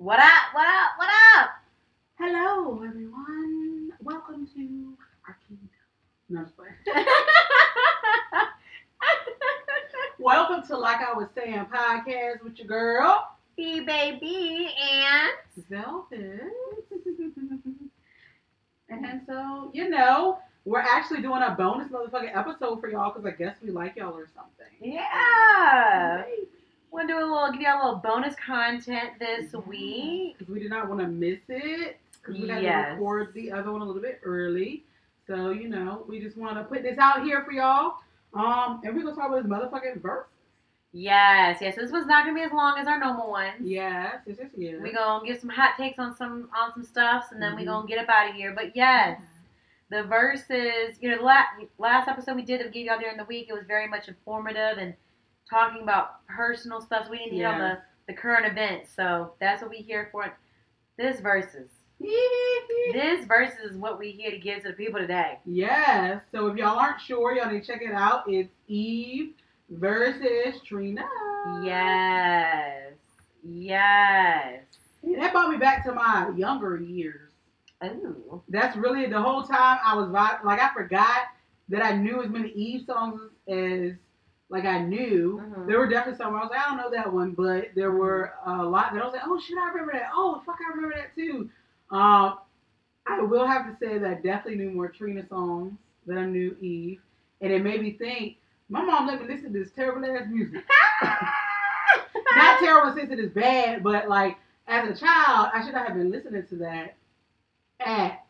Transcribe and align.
What 0.00 0.18
up? 0.18 0.54
What 0.54 0.66
up? 0.66 0.92
What 0.96 1.10
up? 1.36 1.50
Hello, 2.18 2.82
everyone. 2.82 3.92
Welcome 4.02 4.46
to 4.54 4.96
our 5.28 5.36
kingdom. 5.46 5.68
No, 6.30 6.40
I'm. 8.32 8.48
Welcome 10.18 10.66
to 10.68 10.78
Like 10.78 11.02
I 11.06 11.12
Was 11.12 11.28
Saying 11.34 11.66
podcast 11.70 12.42
with 12.42 12.56
your 12.56 12.66
girl, 12.66 13.28
B 13.58 13.80
baby 13.80 14.70
and 14.90 15.32
Velvet. 15.68 16.44
and 18.88 19.20
so, 19.26 19.70
you 19.74 19.90
know, 19.90 20.38
we're 20.64 20.80
actually 20.80 21.20
doing 21.20 21.42
a 21.42 21.50
bonus 21.50 21.88
motherfucking 21.92 22.34
episode 22.34 22.80
for 22.80 22.88
y'all 22.88 23.12
because 23.12 23.26
I 23.30 23.36
guess 23.36 23.56
we 23.62 23.70
like 23.70 23.96
y'all 23.96 24.14
or 24.14 24.28
something. 24.34 24.72
yeah, 24.80 26.24
Maybe. 26.26 26.48
We'll 26.90 27.06
do 27.06 27.18
a 27.18 27.20
little, 27.20 27.50
give 27.52 27.60
y'all 27.62 27.80
a 27.80 27.84
little 27.84 28.00
bonus 28.00 28.34
content 28.36 29.10
this 29.18 29.52
Yeah, 29.52 29.60
week. 29.60 30.38
Because 30.38 30.52
we 30.52 30.60
did 30.60 30.70
not 30.70 30.88
want 30.88 31.00
to 31.00 31.06
miss 31.06 31.38
it. 31.48 31.98
Because 32.20 32.40
we 32.40 32.46
got 32.48 32.62
Yes. 32.62 32.86
to 32.88 32.92
record 32.94 33.32
the 33.34 33.52
other 33.52 33.72
one 33.72 33.80
a 33.80 33.84
little 33.84 34.02
bit 34.02 34.20
early. 34.24 34.84
So, 35.26 35.50
you 35.50 35.68
know, 35.68 36.04
we 36.08 36.20
just 36.20 36.36
want 36.36 36.56
to 36.56 36.64
put 36.64 36.82
this 36.82 36.98
out 36.98 37.22
here 37.24 37.42
for 37.44 37.52
y'all. 37.52 37.94
Um, 38.34 38.80
and 38.84 38.94
we're 38.94 39.02
going 39.02 39.14
to 39.14 39.20
talk 39.20 39.30
about 39.30 39.42
this 39.42 39.50
motherfucking 39.50 40.00
verse. 40.02 40.26
Yes, 40.92 41.58
yes. 41.60 41.76
This 41.76 41.92
was 41.92 42.04
not 42.06 42.24
gonna 42.24 42.34
be 42.34 42.42
as 42.42 42.50
long 42.50 42.76
as 42.76 42.88
our 42.88 42.98
normal 42.98 43.30
ones. 43.30 43.54
Yes, 43.60 44.16
yes, 44.26 44.38
yes, 44.40 44.50
yes. 44.56 44.80
We 44.82 44.92
gonna 44.92 45.24
give 45.24 45.38
some 45.38 45.48
hot 45.48 45.76
takes 45.76 46.00
on 46.00 46.16
some 46.16 46.50
on 46.52 46.72
some 46.72 46.82
stuffs, 46.82 47.30
and 47.30 47.40
then 47.40 47.54
we 47.54 47.62
Mhm. 47.62 47.66
gonna 47.66 47.86
get 47.86 47.98
up 48.00 48.08
out 48.08 48.28
of 48.30 48.34
here. 48.34 48.50
But 48.52 48.74
yes, 48.74 49.20
the 49.88 50.02
verses. 50.02 51.00
You 51.00 51.10
know, 51.10 51.18
the 51.18 51.22
last 51.22 51.60
last 51.78 52.08
episode 52.08 52.34
we 52.34 52.42
did 52.42 52.58
that 52.58 52.66
we 52.66 52.72
gave 52.72 52.86
y'all 52.86 52.98
during 52.98 53.18
the 53.18 53.24
week, 53.24 53.48
it 53.48 53.52
was 53.52 53.66
very 53.66 53.86
much 53.86 54.08
informative 54.08 54.78
and 54.78 54.94
talking 55.50 55.82
about 55.82 56.26
personal 56.26 56.80
stuff. 56.80 57.06
So 57.06 57.10
we 57.10 57.18
didn't 57.18 57.34
hit 57.36 57.44
on 57.44 57.58
the 57.58 57.78
the 58.06 58.14
current 58.14 58.46
events. 58.46 58.90
So 58.94 59.32
that's 59.40 59.60
what 59.62 59.70
we 59.70 59.78
here 59.78 60.08
for. 60.10 60.36
This 60.96 61.20
verses. 61.20 61.70
This 62.92 63.26
verses 63.26 63.72
is 63.72 63.76
what 63.76 63.98
we 63.98 64.10
here 64.12 64.30
to 64.30 64.38
give 64.38 64.62
to 64.62 64.68
the 64.68 64.74
people 64.74 65.00
today. 65.00 65.38
yes. 65.44 66.22
So 66.32 66.46
if 66.48 66.56
y'all 66.56 66.78
aren't 66.78 67.00
sure, 67.00 67.34
y'all 67.34 67.50
need 67.50 67.62
to 67.62 67.66
check 67.66 67.82
it 67.82 67.92
out. 67.92 68.24
It's 68.26 68.50
Eve 68.68 69.34
versus 69.70 70.60
Trina. 70.64 71.04
Yes. 71.62 72.92
Yes. 73.42 74.62
That 75.02 75.32
brought 75.32 75.50
me 75.50 75.56
back 75.56 75.84
to 75.84 75.92
my 75.92 76.30
younger 76.36 76.76
years. 76.78 77.30
Ooh. 77.84 78.42
That's 78.48 78.76
really 78.76 79.06
the 79.06 79.20
whole 79.20 79.42
time 79.42 79.78
I 79.84 79.94
was 79.94 80.10
like 80.10 80.60
I 80.60 80.70
forgot 80.74 81.28
that 81.70 81.82
I 81.82 81.96
knew 81.96 82.22
as 82.22 82.28
many 82.28 82.50
Eve 82.50 82.82
songs 82.86 83.20
as 83.48 83.92
like 84.50 84.64
I 84.66 84.80
knew. 84.82 85.40
Mhm. 85.42 85.66
There 85.66 85.78
were 85.78 85.86
definitely 85.88 86.18
some 86.18 86.32
where 86.32 86.42
I 86.42 86.44
was 86.44 86.50
like, 86.50 86.60
I 86.60 86.68
don't 86.68 86.76
know 86.76 86.90
that 86.90 87.10
one, 87.12 87.32
but 87.32 87.68
there 87.74 87.92
were 87.92 88.34
a 88.44 88.62
lot 88.62 88.92
that 88.92 89.00
I 89.00 89.04
was 89.06 89.14
like, 89.14 89.22
oh 89.24 89.40
shit, 89.40 89.56
I 89.56 89.68
remember 89.68 89.92
that. 89.92 90.10
Oh 90.14 90.42
fuck, 90.44 90.58
I 90.66 90.74
remember 90.74 90.94
that 90.96 91.14
too. 91.14 91.48
Um, 91.90 92.38
I 93.06 93.20
will 93.22 93.46
have 93.46 93.66
to 93.66 93.76
say 93.84 93.98
that 93.98 94.10
I 94.10 94.14
definitely 94.14 94.56
knew 94.56 94.70
more 94.72 94.88
Trina 94.88 95.26
songs 95.26 95.72
than 96.06 96.18
I 96.18 96.24
knew 96.26 96.56
Eve, 96.60 97.00
and 97.40 97.52
it 97.52 97.62
made 97.62 97.80
me 97.82 97.92
think. 97.92 98.36
My 98.72 98.84
mom 98.84 99.08
let 99.08 99.20
me 99.20 99.26
listen 99.26 99.52
to 99.52 99.58
this 99.58 99.72
terrible 99.72 100.04
ass 100.08 100.28
music. 100.30 100.62
Not 102.36 102.60
terrible 102.60 102.94
since 102.96 103.10
it 103.10 103.18
is 103.18 103.30
bad, 103.32 103.82
but 103.82 104.08
like 104.08 104.36
as 104.68 104.88
a 104.88 104.94
child, 104.94 105.50
I 105.52 105.62
should 105.64 105.74
not 105.74 105.88
have 105.88 105.96
been 105.96 106.10
listening 106.12 106.46
to 106.46 106.56
that 106.56 106.94
at 107.80 108.24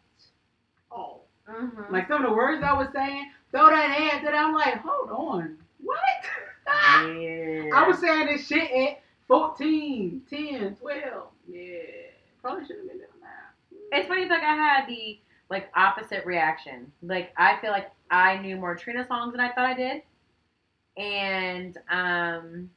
all. 0.91 1.27
Mhm. 1.47 1.91
Like 1.91 2.09
some 2.09 2.25
of 2.25 2.31
the 2.31 2.35
words 2.35 2.63
I 2.63 2.73
was 2.73 2.89
saying, 2.95 3.31
throw 3.51 3.69
that 3.69 4.01
ad 4.01 4.25
that 4.25 4.35
I'm 4.35 4.55
like, 4.55 4.77
hold 4.79 5.11
on? 5.11 5.59
Yeah. 7.19 7.71
I 7.75 7.87
was 7.87 7.99
saying 7.99 8.27
this 8.27 8.47
shit 8.47 8.71
at 8.71 9.03
14, 9.29 10.23
10, 10.29 10.77
12. 10.77 11.29
Yeah, 11.49 11.79
probably 12.43 12.67
should 12.67 12.77
have 12.77 12.89
been 12.89 12.99
doing 12.99 13.09
that. 13.23 13.99
It's 13.99 14.09
funny, 14.09 14.27
like 14.29 14.43
I 14.43 14.55
had 14.55 14.87
the 14.89 15.19
like 15.51 15.71
opposite 15.75 16.25
reaction. 16.25 16.93
Like 17.03 17.33
I 17.37 17.61
feel 17.61 17.71
like 17.71 17.91
I 18.11 18.39
knew 18.39 18.57
more 18.57 18.75
Trina 18.77 19.07
songs 19.07 19.33
than 19.33 19.41
I 19.41 19.53
thought 19.53 19.67
I 19.67 19.75
did, 19.75 20.03
and 20.97 21.77
um, 21.91 22.71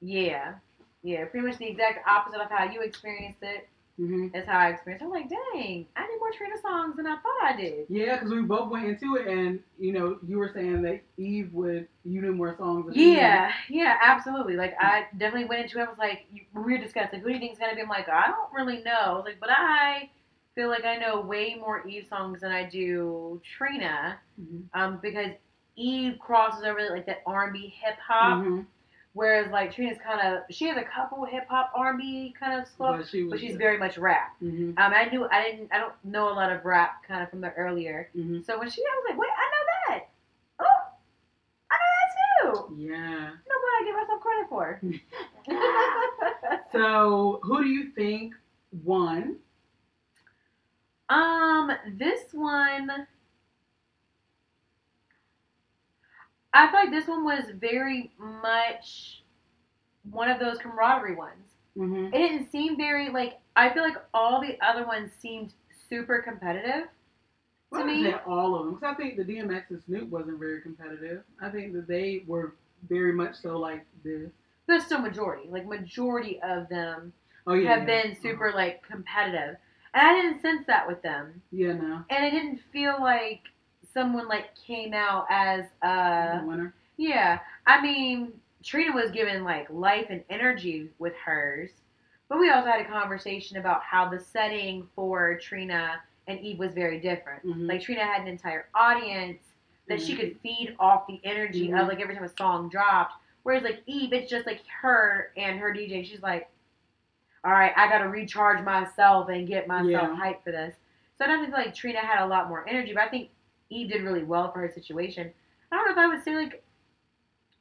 yeah, 0.00 0.54
yeah, 1.02 1.24
pretty 1.26 1.46
much 1.46 1.58
the 1.58 1.66
exact 1.66 2.06
opposite 2.08 2.40
of 2.40 2.50
how 2.50 2.64
you 2.70 2.80
experienced 2.80 3.42
it 3.42 3.68
hmm 3.98 4.28
is 4.32 4.46
how 4.46 4.58
I 4.58 4.68
experienced. 4.68 5.04
I'm 5.04 5.10
like, 5.10 5.28
dang, 5.28 5.86
I 5.96 6.06
knew 6.06 6.18
more 6.20 6.30
Trina 6.32 6.54
songs 6.62 6.96
than 6.96 7.06
I 7.06 7.16
thought 7.16 7.42
I 7.42 7.56
did. 7.56 7.86
Yeah, 7.88 8.14
because 8.16 8.30
we 8.32 8.42
both 8.42 8.70
went 8.70 8.86
into 8.86 9.16
it, 9.16 9.26
and 9.26 9.60
you 9.78 9.92
know, 9.92 10.18
you 10.26 10.38
were 10.38 10.50
saying 10.54 10.82
that 10.82 11.00
Eve 11.18 11.52
would 11.52 11.88
you 12.04 12.22
knew 12.22 12.32
more 12.32 12.56
songs. 12.56 12.94
Yeah, 12.96 13.50
yeah, 13.68 13.96
absolutely. 14.02 14.54
Like 14.54 14.74
I 14.80 15.06
definitely 15.18 15.48
went 15.48 15.62
into 15.62 15.80
it. 15.80 15.82
I 15.82 15.88
was 15.88 15.98
like, 15.98 16.26
we 16.54 16.62
were 16.62 16.78
discussing 16.78 17.20
who 17.20 17.28
do 17.28 17.34
you 17.34 17.40
think 17.40 17.52
is 17.52 17.58
gonna 17.58 17.74
be. 17.74 17.82
I'm 17.82 17.88
like, 17.88 18.08
I 18.08 18.28
don't 18.28 18.52
really 18.52 18.82
know. 18.84 18.92
I 18.92 19.12
was 19.14 19.24
like, 19.24 19.40
but 19.40 19.50
I 19.50 20.08
feel 20.54 20.68
like 20.68 20.84
I 20.84 20.96
know 20.96 21.20
way 21.20 21.56
more 21.56 21.86
Eve 21.86 22.06
songs 22.08 22.40
than 22.40 22.52
I 22.52 22.64
do 22.68 23.40
Trina. 23.58 24.18
Mhm. 24.40 24.62
um, 24.74 24.98
because 25.02 25.32
Eve 25.76 26.18
crosses 26.20 26.64
over 26.64 26.80
like 26.90 27.06
that 27.06 27.22
R&B 27.26 27.72
hip 27.82 27.96
hop, 28.06 28.38
Mhm. 28.44 28.66
Whereas 29.18 29.50
like 29.50 29.74
Trina's 29.74 29.98
kind 29.98 30.20
of 30.26 30.44
she 30.48 30.66
has 30.68 30.76
a 30.76 30.84
couple 30.84 31.24
hip 31.24 31.46
hop 31.50 31.72
R&B 31.74 32.34
kind 32.38 32.60
of 32.60 32.68
stuff, 32.68 32.98
But 32.98 33.08
she 33.08 33.22
was. 33.24 33.32
but 33.32 33.40
she's 33.40 33.56
very 33.56 33.76
much 33.76 33.98
rap. 33.98 34.36
hmm 34.38 34.70
Um, 34.78 34.92
I 34.94 35.08
knew 35.10 35.26
I 35.30 35.42
didn't 35.42 35.68
I 35.72 35.78
don't 35.78 35.92
know 36.04 36.28
a 36.32 36.34
lot 36.40 36.52
of 36.52 36.64
rap 36.64 37.02
kind 37.06 37.22
of 37.22 37.28
from 37.30 37.40
the 37.40 37.50
earlier. 37.54 38.08
hmm 38.14 38.40
So 38.46 38.58
when 38.58 38.70
she, 38.70 38.80
I 38.80 38.94
was 38.96 39.06
like, 39.10 39.18
wait, 39.18 39.30
I 39.42 39.46
know 39.52 39.64
that. 39.96 40.08
Oh, 40.60 40.80
I 41.72 41.74
know 41.80 41.90
that 41.98 42.10
too. 42.68 42.76
Yeah. 42.82 43.30
No, 43.48 43.54
what 43.62 43.74
I 43.76 43.82
give 43.84 43.96
myself 43.96 44.20
credit 44.22 44.48
for. 44.48 44.80
So, 46.72 47.40
who 47.42 47.62
do 47.64 47.68
you 47.68 47.90
think 47.92 48.34
won? 48.84 49.36
um, 51.08 51.70
this 51.96 52.20
one. 52.32 53.06
I 56.58 56.70
feel 56.70 56.80
like 56.80 56.90
this 56.90 57.08
one 57.08 57.24
was 57.24 57.44
very 57.54 58.10
much 58.18 59.22
one 60.10 60.30
of 60.30 60.40
those 60.40 60.58
camaraderie 60.58 61.16
ones. 61.16 61.46
hmm 61.76 62.06
It 62.06 62.18
didn't 62.18 62.50
seem 62.50 62.76
very 62.76 63.10
like 63.10 63.38
I 63.56 63.70
feel 63.70 63.82
like 63.82 63.96
all 64.14 64.40
the 64.40 64.58
other 64.64 64.86
ones 64.86 65.12
seemed 65.20 65.52
super 65.88 66.20
competitive 66.22 66.88
Well, 67.70 67.82
to 67.82 67.88
I 67.88 67.92
me. 67.92 68.12
all 68.26 68.54
of 68.54 68.64
them 68.66 68.74
because 68.74 68.94
I 68.94 68.96
think 68.96 69.16
the 69.16 69.24
DMX 69.24 69.70
and 69.70 69.82
Snoop 69.82 70.08
wasn't 70.10 70.38
very 70.38 70.60
competitive. 70.62 71.22
I 71.40 71.50
think 71.50 71.72
that 71.74 71.86
they 71.86 72.24
were 72.26 72.54
very 72.88 73.12
much 73.12 73.36
so 73.36 73.58
like 73.58 73.84
this. 74.04 74.30
But 74.66 74.82
still 74.82 75.00
majority. 75.00 75.48
Like 75.48 75.66
majority 75.66 76.40
of 76.42 76.68
them 76.68 77.12
Oh 77.46 77.54
yeah, 77.54 77.70
have 77.70 77.80
yeah. 77.88 78.02
been 78.02 78.16
super 78.22 78.52
like 78.54 78.82
competitive. 78.86 79.56
And 79.94 80.06
I 80.06 80.14
didn't 80.20 80.42
sense 80.42 80.66
that 80.66 80.86
with 80.86 81.02
them. 81.02 81.42
Yeah, 81.50 81.72
no. 81.72 82.04
And 82.10 82.24
it 82.24 82.30
didn't 82.30 82.60
feel 82.72 82.96
like 83.00 83.42
someone 83.92 84.28
like 84.28 84.54
came 84.54 84.92
out 84.94 85.26
as 85.30 85.64
the 85.82 85.88
uh 85.88 86.42
winner. 86.44 86.74
yeah. 86.96 87.40
I 87.66 87.80
mean, 87.80 88.32
Trina 88.62 88.92
was 88.94 89.10
given 89.10 89.44
like 89.44 89.66
life 89.70 90.06
and 90.10 90.22
energy 90.30 90.88
with 90.98 91.14
hers. 91.16 91.70
But 92.28 92.38
we 92.38 92.50
also 92.50 92.68
had 92.68 92.80
a 92.80 92.84
conversation 92.84 93.56
about 93.56 93.82
how 93.82 94.08
the 94.08 94.20
setting 94.20 94.86
for 94.94 95.36
Trina 95.38 96.00
and 96.26 96.38
Eve 96.40 96.58
was 96.58 96.72
very 96.74 97.00
different. 97.00 97.44
Mhm. 97.46 97.66
Like 97.68 97.80
Trina 97.80 98.04
had 98.04 98.20
an 98.20 98.28
entire 98.28 98.68
audience 98.74 99.38
that 99.88 100.00
she 100.00 100.14
Mhm. 100.14 100.20
could 100.20 100.40
feed 100.40 100.76
off 100.78 101.06
the 101.06 101.20
energy 101.24 101.68
Mhm. 101.68 101.80
of 101.80 101.88
like 101.88 102.00
every 102.00 102.14
time 102.14 102.24
a 102.24 102.28
song 102.28 102.68
dropped. 102.68 103.14
Whereas 103.44 103.62
like 103.62 103.82
Eve, 103.86 104.12
it's 104.12 104.28
just 104.30 104.44
like 104.46 104.60
her 104.82 105.32
and 105.38 105.58
her 105.58 105.72
DJ. 105.72 106.02
She's 106.04 106.22
like, 106.22 106.50
all 107.44 107.52
right, 107.52 107.72
I 107.76 107.88
got 107.88 107.98
to 107.98 108.08
recharge 108.08 108.62
myself 108.64 109.30
and 109.30 109.46
get 109.48 109.66
myself 109.66 109.88
Yeah. 109.90 110.16
hyped 110.16 110.42
for 110.42 110.50
this. 110.52 110.74
So 111.16 111.24
I 111.24 111.28
don't 111.28 111.40
think 111.40 111.54
like 111.54 111.74
Trina 111.74 112.00
had 112.00 112.22
a 112.22 112.26
lot 112.26 112.48
more 112.50 112.68
energy, 112.68 112.92
but 112.92 113.04
I 113.04 113.08
think 113.08 113.30
Eve 113.70 113.90
did 113.90 114.02
really 114.02 114.24
well 114.24 114.50
for 114.52 114.60
her 114.60 114.70
situation. 114.72 115.30
I 115.70 115.76
don't 115.76 115.86
know 115.86 115.92
if 115.92 115.98
I 115.98 116.06
would 116.08 116.22
say 116.24 116.34
like 116.34 116.62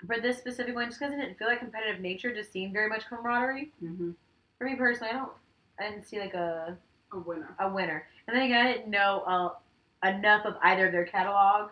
for 0.06 0.20
this 0.20 0.38
specific 0.38 0.76
one, 0.76 0.88
just 0.88 1.00
because 1.00 1.14
it 1.14 1.18
didn't 1.18 1.38
feel 1.38 1.48
like 1.48 1.60
competitive 1.60 2.02
nature, 2.02 2.34
just 2.34 2.52
seemed 2.52 2.74
very 2.74 2.88
much 2.90 3.06
camaraderie. 3.08 3.72
hmm 3.80 4.12
For 4.58 4.66
me 4.66 4.76
personally, 4.76 5.12
I 5.14 5.18
don't, 5.18 5.32
I 5.80 5.90
didn't 5.90 6.06
see 6.06 6.20
like 6.20 6.34
a 6.34 6.78
A 7.14 7.20
winner. 7.20 7.56
a 7.60 7.70
winner. 7.74 8.08
And 8.28 8.36
then 8.36 8.44
again, 8.44 8.66
I 8.66 8.74
didn't 8.74 8.90
know 8.90 9.24
uh, 9.26 10.08
enough 10.08 10.46
of 10.46 10.56
either 10.64 10.88
of 10.88 10.92
their 10.92 11.06
catalog 11.06 11.72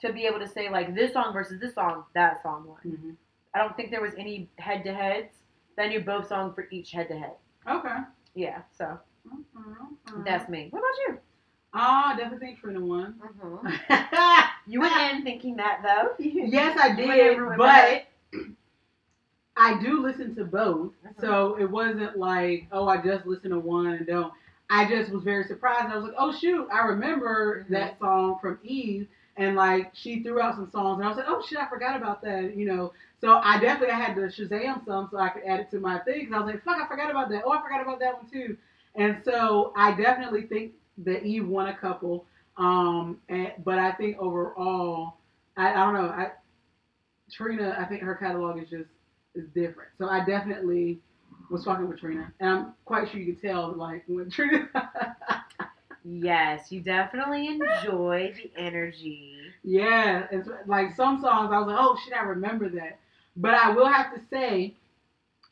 to 0.00 0.12
be 0.12 0.26
able 0.26 0.38
to 0.40 0.48
say 0.48 0.68
like 0.68 0.94
this 0.94 1.12
song 1.12 1.32
versus 1.32 1.60
this 1.60 1.74
song, 1.74 2.04
that 2.14 2.42
song 2.42 2.64
won. 2.66 2.78
hmm 2.82 3.10
I 3.54 3.58
don't 3.58 3.76
think 3.76 3.90
there 3.90 4.00
was 4.00 4.14
any 4.16 4.48
head 4.58 4.82
to 4.84 4.94
heads. 4.94 5.34
I 5.78 5.88
knew 5.88 6.00
both 6.00 6.26
songs 6.28 6.54
for 6.54 6.68
each 6.70 6.90
head 6.92 7.08
to 7.08 7.18
head. 7.18 7.32
Okay. 7.68 7.96
Yeah, 8.34 8.62
so 8.76 8.98
Mhm. 9.26 10.24
that's 10.24 10.48
me. 10.48 10.68
What 10.70 10.78
about 10.80 10.98
you? 11.08 11.18
Ah, 11.74 12.14
definitely 12.16 12.46
think 12.46 12.60
Trina 12.60 12.80
won. 12.80 13.14
You 14.66 14.80
went 14.80 14.94
in 15.16 15.24
thinking 15.24 15.56
that 15.56 15.80
though. 15.82 16.14
yes, 16.24 16.78
I 16.80 16.94
did, 16.94 17.38
but. 17.56 18.04
I 19.56 19.78
do 19.82 20.00
listen 20.00 20.34
to 20.36 20.44
both, 20.44 20.92
Mhm. 21.04 21.20
so 21.20 21.56
it 21.58 21.70
wasn't 21.70 22.16
like, 22.16 22.66
oh, 22.72 22.88
I 22.88 23.02
just 23.02 23.26
listen 23.26 23.50
to 23.50 23.58
one 23.58 23.88
and 23.88 24.06
don't. 24.06 24.32
I 24.70 24.88
just 24.88 25.10
was 25.12 25.22
very 25.22 25.44
surprised. 25.44 25.86
I 25.92 25.96
was 25.96 26.04
like, 26.06 26.14
oh 26.16 26.32
shoot, 26.32 26.66
I 26.72 26.86
remember 26.86 27.64
Mhm. 27.64 27.68
that 27.68 27.98
song 27.98 28.38
from 28.40 28.58
Eve, 28.62 29.08
and 29.36 29.54
like 29.54 29.90
she 29.94 30.22
threw 30.22 30.40
out 30.40 30.54
some 30.54 30.70
songs, 30.70 30.98
and 30.98 31.04
I 31.04 31.08
was 31.08 31.18
like, 31.18 31.26
oh 31.28 31.42
shit, 31.42 31.58
I 31.58 31.66
forgot 31.66 31.96
about 31.96 32.22
that, 32.22 32.56
you 32.56 32.64
know. 32.64 32.92
So 33.20 33.40
I 33.44 33.58
definitely 33.60 33.94
I 33.94 33.98
had 33.98 34.14
to 34.16 34.22
Shazam 34.22 34.84
some 34.86 35.08
so 35.10 35.18
I 35.18 35.28
could 35.28 35.42
add 35.44 35.60
it 35.60 35.70
to 35.72 35.80
my 35.80 35.98
thing. 36.00 36.26
Cause 36.26 36.34
I 36.34 36.38
was 36.38 36.46
like, 36.54 36.64
fuck, 36.64 36.80
I 36.80 36.86
forgot 36.88 37.10
about 37.10 37.28
that. 37.30 37.42
Oh, 37.44 37.52
I 37.52 37.60
forgot 37.60 37.82
about 37.82 37.98
that 38.00 38.16
one 38.22 38.30
too. 38.30 38.56
And 38.94 39.22
so 39.24 39.72
I 39.76 39.92
definitely 39.92 40.42
think 40.42 40.72
that 41.04 41.24
Eve 41.24 41.46
won 41.48 41.68
a 41.68 41.76
couple. 41.76 42.26
Um, 42.56 43.18
and, 43.28 43.52
but 43.64 43.78
I 43.78 43.92
think 43.92 44.18
overall, 44.18 45.14
I, 45.56 45.72
I 45.72 45.84
don't 45.84 45.94
know. 45.94 46.08
I 46.08 46.32
Trina, 47.30 47.76
I 47.78 47.84
think 47.84 48.02
her 48.02 48.14
catalog 48.14 48.62
is 48.62 48.68
just 48.68 48.90
is 49.34 49.48
different. 49.54 49.90
So 49.98 50.08
I 50.08 50.24
definitely 50.24 51.00
was 51.50 51.64
talking 51.64 51.88
with 51.88 52.00
Trina, 52.00 52.32
and 52.40 52.48
I'm 52.50 52.74
quite 52.84 53.10
sure 53.10 53.20
you 53.20 53.34
could 53.34 53.42
tell 53.42 53.72
like 53.72 54.04
when 54.06 54.30
Trina. 54.30 54.68
Yes, 56.04 56.72
you 56.72 56.80
definitely 56.80 57.46
enjoy 57.46 58.34
the 58.34 58.50
energy. 58.60 59.36
yeah, 59.62 60.26
it's 60.32 60.48
like 60.66 60.96
some 60.96 61.20
songs 61.20 61.50
I 61.52 61.58
was 61.58 61.68
like, 61.68 61.76
oh 61.78 61.96
shit, 62.04 62.14
I 62.14 62.24
remember 62.24 62.68
that. 62.70 62.98
But 63.36 63.54
I 63.54 63.70
will 63.70 63.86
have 63.86 64.12
to 64.14 64.20
say 64.28 64.74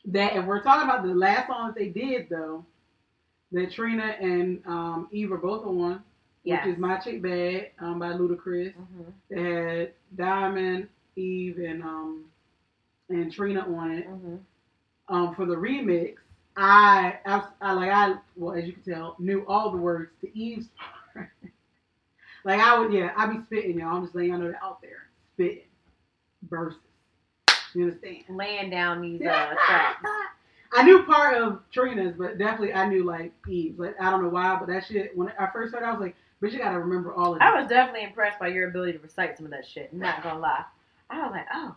that 0.05 0.35
if 0.35 0.45
we're 0.45 0.61
talking 0.61 0.89
about 0.89 1.03
the 1.03 1.13
last 1.13 1.47
song 1.47 1.67
that 1.67 1.75
they 1.75 1.87
did 1.87 2.27
though, 2.29 2.65
that 3.51 3.71
Trina 3.71 4.15
and 4.21 4.61
um, 4.65 5.07
Eve 5.11 5.31
are 5.31 5.37
both 5.37 5.65
on, 5.65 6.01
Yes. 6.43 6.65
which 6.65 6.73
is 6.75 6.79
My 6.79 6.97
Chick 6.97 7.21
Bad 7.21 7.69
um, 7.79 7.99
by 7.99 8.09
Ludacris. 8.13 8.73
Mhm. 8.75 9.13
They 9.29 9.41
had 9.43 9.93
Diamond, 10.15 10.87
Eve, 11.15 11.57
and 11.59 11.83
um 11.83 12.25
and 13.09 13.31
Trina 13.31 13.61
on 13.61 13.91
it. 13.91 14.07
Mhm. 14.07 14.39
Um, 15.09 15.35
for 15.35 15.45
the 15.45 15.55
remix, 15.55 16.15
I, 16.55 17.19
I, 17.25 17.47
I 17.61 17.73
like 17.73 17.91
I 17.91 18.15
well 18.37 18.55
as 18.55 18.65
you 18.65 18.73
can 18.73 18.83
tell 18.83 19.15
knew 19.19 19.45
all 19.47 19.71
the 19.71 19.77
words 19.77 20.11
to 20.21 20.37
Eve's 20.37 20.67
part. 21.13 21.29
like 22.45 22.59
I 22.59 22.79
would 22.79 22.91
yeah 22.93 23.11
I 23.15 23.27
be 23.27 23.41
spitting 23.45 23.79
y'all. 23.79 23.95
I'm 23.97 24.03
just 24.03 24.15
letting 24.15 24.31
y'all 24.31 24.39
know 24.39 24.51
that 24.51 24.63
out 24.63 24.81
there 24.81 25.09
spitting 25.33 25.63
verses. 26.49 26.79
You 27.73 27.83
understand? 27.85 28.23
Laying 28.29 28.69
down 28.69 29.01
these 29.01 29.21
uh, 29.21 29.53
tracks. 29.65 30.03
I 30.73 30.83
knew 30.83 31.03
part 31.03 31.35
of 31.35 31.59
Trina's, 31.71 32.15
but 32.17 32.37
definitely 32.37 32.73
I 32.73 32.87
knew 32.87 33.03
like 33.03 33.33
Eve's. 33.47 33.79
Like 33.79 33.95
I 33.99 34.09
don't 34.09 34.23
know 34.23 34.29
why, 34.29 34.55
but 34.57 34.67
that 34.69 34.85
shit 34.85 35.15
when 35.17 35.31
I 35.39 35.47
first 35.51 35.73
heard, 35.73 35.83
I 35.83 35.91
was 35.91 35.99
like, 35.99 36.15
"But 36.39 36.51
you 36.51 36.59
gotta 36.59 36.79
remember 36.79 37.13
all 37.13 37.31
of 37.33 37.37
it." 37.37 37.43
I 37.43 37.59
was 37.59 37.69
definitely 37.69 38.05
impressed 38.05 38.39
by 38.39 38.47
your 38.47 38.69
ability 38.69 38.93
to 38.93 38.99
recite 38.99 39.37
some 39.37 39.45
of 39.45 39.51
that 39.51 39.65
shit. 39.65 39.93
Not 39.93 40.23
gonna 40.23 40.39
lie. 40.39 40.63
I 41.09 41.23
was 41.23 41.31
like, 41.31 41.47
oh, 41.53 41.75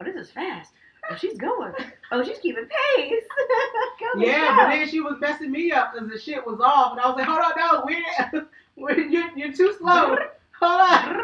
oh, 0.00 0.04
this 0.04 0.14
is 0.14 0.30
fast. 0.30 0.72
Oh, 1.10 1.16
she's 1.16 1.36
going. 1.36 1.72
Oh, 2.12 2.22
she's 2.22 2.38
keeping 2.38 2.66
pace. 2.96 3.22
Yeah, 4.18 4.56
but 4.56 4.68
then 4.68 4.88
she 4.88 5.00
was 5.00 5.14
messing 5.20 5.50
me 5.50 5.72
up 5.72 5.94
because 5.94 6.10
the 6.10 6.18
shit 6.18 6.44
was 6.46 6.60
off, 6.60 6.92
and 6.92 7.00
I 7.00 7.08
was 7.08 7.16
like, 7.16 7.26
"Hold 7.26 7.40
on, 7.40 7.52
no, 7.56 7.84
we're, 7.86 8.46
we're 8.76 9.00
you're, 9.00 9.30
you're 9.36 9.52
too 9.52 9.74
slow. 9.78 10.16
Hold 10.60 10.80
on." 10.80 11.22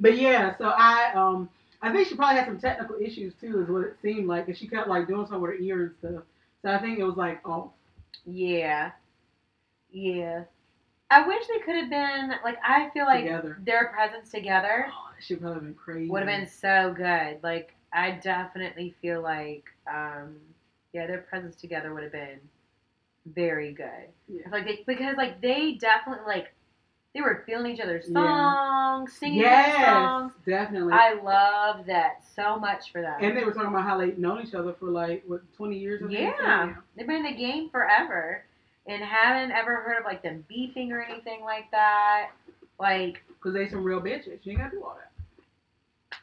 but 0.00 0.18
yeah, 0.18 0.56
so 0.56 0.72
I 0.76 1.12
um 1.14 1.48
I 1.84 1.92
think 1.92 2.08
she 2.08 2.14
probably 2.16 2.36
had 2.36 2.46
some 2.46 2.58
technical 2.58 2.96
issues 3.00 3.34
too, 3.40 3.62
is 3.62 3.68
what 3.68 3.84
it 3.84 3.96
seemed 4.02 4.26
like, 4.26 4.48
and 4.48 4.56
she 4.56 4.66
kept 4.66 4.88
like 4.88 5.06
doing 5.06 5.26
something 5.26 5.40
with 5.42 5.50
her 5.52 5.56
ear 5.58 5.82
and 5.82 5.94
stuff. 6.14 6.24
So 6.62 6.70
I 6.70 6.78
think 6.80 6.98
it 6.98 7.04
was 7.04 7.16
like, 7.16 7.40
oh, 7.46 7.72
Yeah. 8.24 8.92
Yeah. 9.92 10.44
I 11.10 11.26
wish 11.26 11.46
they 11.46 11.58
could 11.60 11.76
have 11.76 11.90
been 11.90 12.32
like 12.42 12.56
I 12.64 12.90
feel 12.90 13.04
like 13.04 13.24
together. 13.24 13.58
their 13.64 13.88
presence 13.88 14.30
together 14.30 14.86
Oh, 14.88 15.10
shit 15.20 15.40
probably 15.40 15.60
been 15.60 15.74
crazy. 15.74 16.10
would 16.10 16.20
have 16.22 16.28
been 16.28 16.48
so 16.48 16.92
good. 16.96 17.38
Like 17.42 17.74
I 17.92 18.12
definitely 18.12 18.94
feel 19.00 19.20
like 19.22 19.64
um 19.86 20.36
yeah, 20.92 21.06
their 21.06 21.18
presence 21.18 21.56
together 21.56 21.92
would 21.92 22.02
have 22.02 22.12
been 22.12 22.40
very 23.26 23.72
good. 23.72 24.08
Yeah. 24.28 24.48
Like 24.50 24.64
they 24.64 24.82
because 24.86 25.16
like 25.16 25.40
they 25.40 25.72
definitely 25.74 26.24
like 26.26 26.52
they 27.14 27.20
were 27.20 27.42
feeling 27.46 27.74
each 27.74 27.80
other's 27.80 28.06
Yeah. 28.08 28.52
songs, 28.52 29.12
singing 29.12 29.42
their 29.42 29.50
Yes, 29.50 29.86
songs. 29.86 30.32
definitely. 30.44 30.92
I 30.92 31.14
love 31.14 31.86
that 31.86 32.24
so 32.34 32.58
much 32.58 32.90
for 32.90 33.00
them. 33.00 33.16
and 33.20 33.36
they 33.36 33.44
were 33.44 33.52
talking 33.52 33.68
about 33.70 33.84
how 33.84 33.96
they've 33.98 34.18
known 34.18 34.42
each 34.44 34.54
other 34.54 34.72
for 34.74 34.86
like 34.90 35.22
what 35.26 35.40
twenty 35.54 35.78
years. 35.78 36.00
They? 36.02 36.22
Yeah. 36.22 36.74
They've 36.96 37.06
been 37.06 37.24
in 37.24 37.32
the 37.34 37.38
game 37.38 37.70
forever 37.70 38.44
and 38.86 39.02
haven't 39.02 39.52
ever 39.52 39.76
heard 39.76 39.98
of 39.98 40.04
like 40.04 40.22
them 40.22 40.44
beefing 40.48 40.92
or 40.92 41.00
anything 41.02 41.42
like 41.42 41.70
that. 41.70 42.30
Like 42.80 43.22
because 43.28 43.54
they 43.54 43.68
some 43.68 43.84
real 43.84 44.00
bitches. 44.00 44.40
You 44.42 44.52
ain't 44.52 44.58
gotta 44.58 44.70
do 44.72 44.82
all 44.82 44.96
that. 44.98 46.18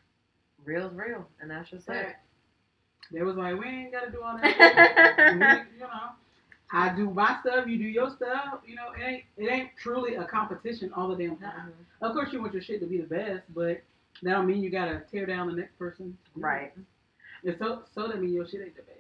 real's 0.66 0.94
real, 0.94 1.26
and 1.40 1.50
that's 1.50 1.70
just 1.70 1.88
it. 1.90 2.16
They 3.12 3.24
was 3.24 3.36
like, 3.36 3.58
we 3.60 3.66
ain't 3.66 3.92
gotta 3.92 4.12
do 4.12 4.22
all 4.22 4.38
that. 4.38 5.16
We- 5.34 5.78
you 5.80 5.82
know, 5.82 6.12
I 6.74 6.96
do 6.96 7.10
my 7.10 7.38
stuff, 7.42 7.68
you 7.68 7.78
do 7.78 7.84
your 7.84 8.10
stuff. 8.10 8.60
You 8.66 8.76
know, 8.76 8.92
it 8.98 9.04
ain't 9.04 9.24
it 9.38 9.52
ain't 9.52 9.70
truly 9.78 10.16
a 10.16 10.24
competition 10.24 10.92
all 10.94 11.10
the 11.10 11.16
damn 11.16 11.38
time. 11.38 11.74
Mhm. 11.74 12.08
Of 12.10 12.14
course, 12.14 12.32
you 12.32 12.42
want 12.42 12.54
your 12.54 12.62
shit 12.62 12.80
to 12.82 12.86
be 12.88 12.98
the 12.98 13.08
best, 13.08 13.44
but 13.54 13.82
that 14.24 14.32
don't 14.32 14.48
mean 14.48 14.64
you 14.64 14.70
gotta 14.70 15.04
tear 15.12 15.26
down 15.26 15.48
the 15.48 15.54
next 15.54 15.78
person. 15.78 16.18
Right. 16.36 16.74
It's 17.44 17.60
so 17.60 17.84
so 17.94 18.08
that 18.08 18.22
mean 18.22 18.34
your 18.34 18.48
shit 18.48 18.62
ain't 18.62 18.76
the 18.76 18.84
best. 18.84 19.00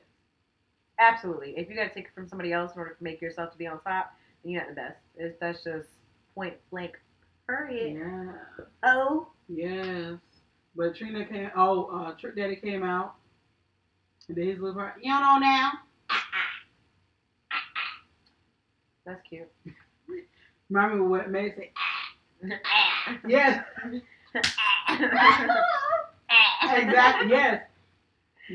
Absolutely. 1.00 1.58
If 1.58 1.70
you 1.70 1.76
gotta 1.76 1.94
take 1.94 2.06
it 2.06 2.14
from 2.14 2.28
somebody 2.28 2.52
else 2.52 2.74
in 2.74 2.80
order 2.80 2.94
to 2.94 3.04
make 3.04 3.22
yourself 3.22 3.52
to 3.52 3.58
be 3.58 3.68
on 3.68 3.80
top, 3.82 4.14
then 4.44 4.52
you're 4.52 4.62
not 4.62 4.70
the 4.70 4.76
best. 4.76 5.00
It's, 5.16 5.40
that's 5.40 5.64
just 5.64 5.90
point 6.36 6.56
blank. 6.72 7.00
Period. 7.48 7.98
Yeah. 7.98 8.66
Oh. 8.84 9.28
Yes. 9.48 10.20
But 10.76 10.96
Trina 10.96 11.26
came. 11.26 11.52
Oh, 11.56 11.86
uh, 11.86 12.14
Trick 12.14 12.36
Daddy 12.36 12.56
came 12.56 12.84
out. 12.84 13.16
And 14.28 14.38
did 14.38 14.48
his 14.48 14.60
little 14.60 14.76
part. 14.76 14.96
You 15.02 15.12
don't 15.12 15.22
know 15.22 15.38
now. 15.40 15.72
That's 19.06 19.22
cute. 19.28 19.50
Remember 20.70 21.04
what 21.06 21.30
May 21.30 21.54
say? 21.56 21.72
Yes. 23.28 23.64
exactly. 26.64 27.30
Yes. 27.30 27.64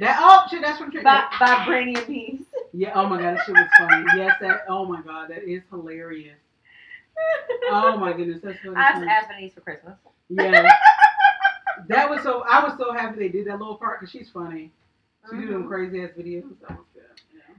That 0.01 0.19
oh 0.21 0.47
shit. 0.51 0.63
That's 0.63 0.79
from 0.79 0.91
Trick 0.91 1.05
By, 1.05 1.25
vibranium 1.39 2.07
beams. 2.07 2.43
Yeah. 2.73 2.93
Oh 2.95 3.09
my 3.09 3.21
god. 3.21 3.37
That 3.37 3.45
shit 3.47 3.55
was 3.55 3.69
funny. 3.79 4.05
Yes. 4.17 4.35
That. 4.41 4.65
Oh 4.69 4.85
my 4.87 5.01
god. 5.03 5.31
That 5.31 5.43
is 5.45 5.63
hilarious. 5.71 6.39
Oh 7.71 7.97
my 7.99 8.13
goodness. 8.13 8.41
That's 8.43 8.59
funny. 8.61 8.77
I 8.77 8.81
asked 8.83 9.03
Aspen 9.31 9.51
for 9.55 9.61
Christmas. 9.61 9.95
Yeah. 10.29 10.69
That 11.89 12.09
was 12.09 12.23
so. 12.23 12.43
I 12.49 12.65
was 12.65 12.73
so 12.79 12.93
happy 12.95 13.19
they 13.19 13.29
did 13.29 13.47
that 13.49 13.59
little 13.59 13.77
part 13.77 14.01
because 14.01 14.11
she's 14.11 14.31
funny. 14.31 14.73
She 15.31 15.37
do 15.37 15.47
them 15.47 15.65
Mhm. 15.65 15.69
crazy 15.69 16.03
ass 16.03 16.11
videos. 16.19 16.45
That 16.63 16.71
was. 16.71 16.87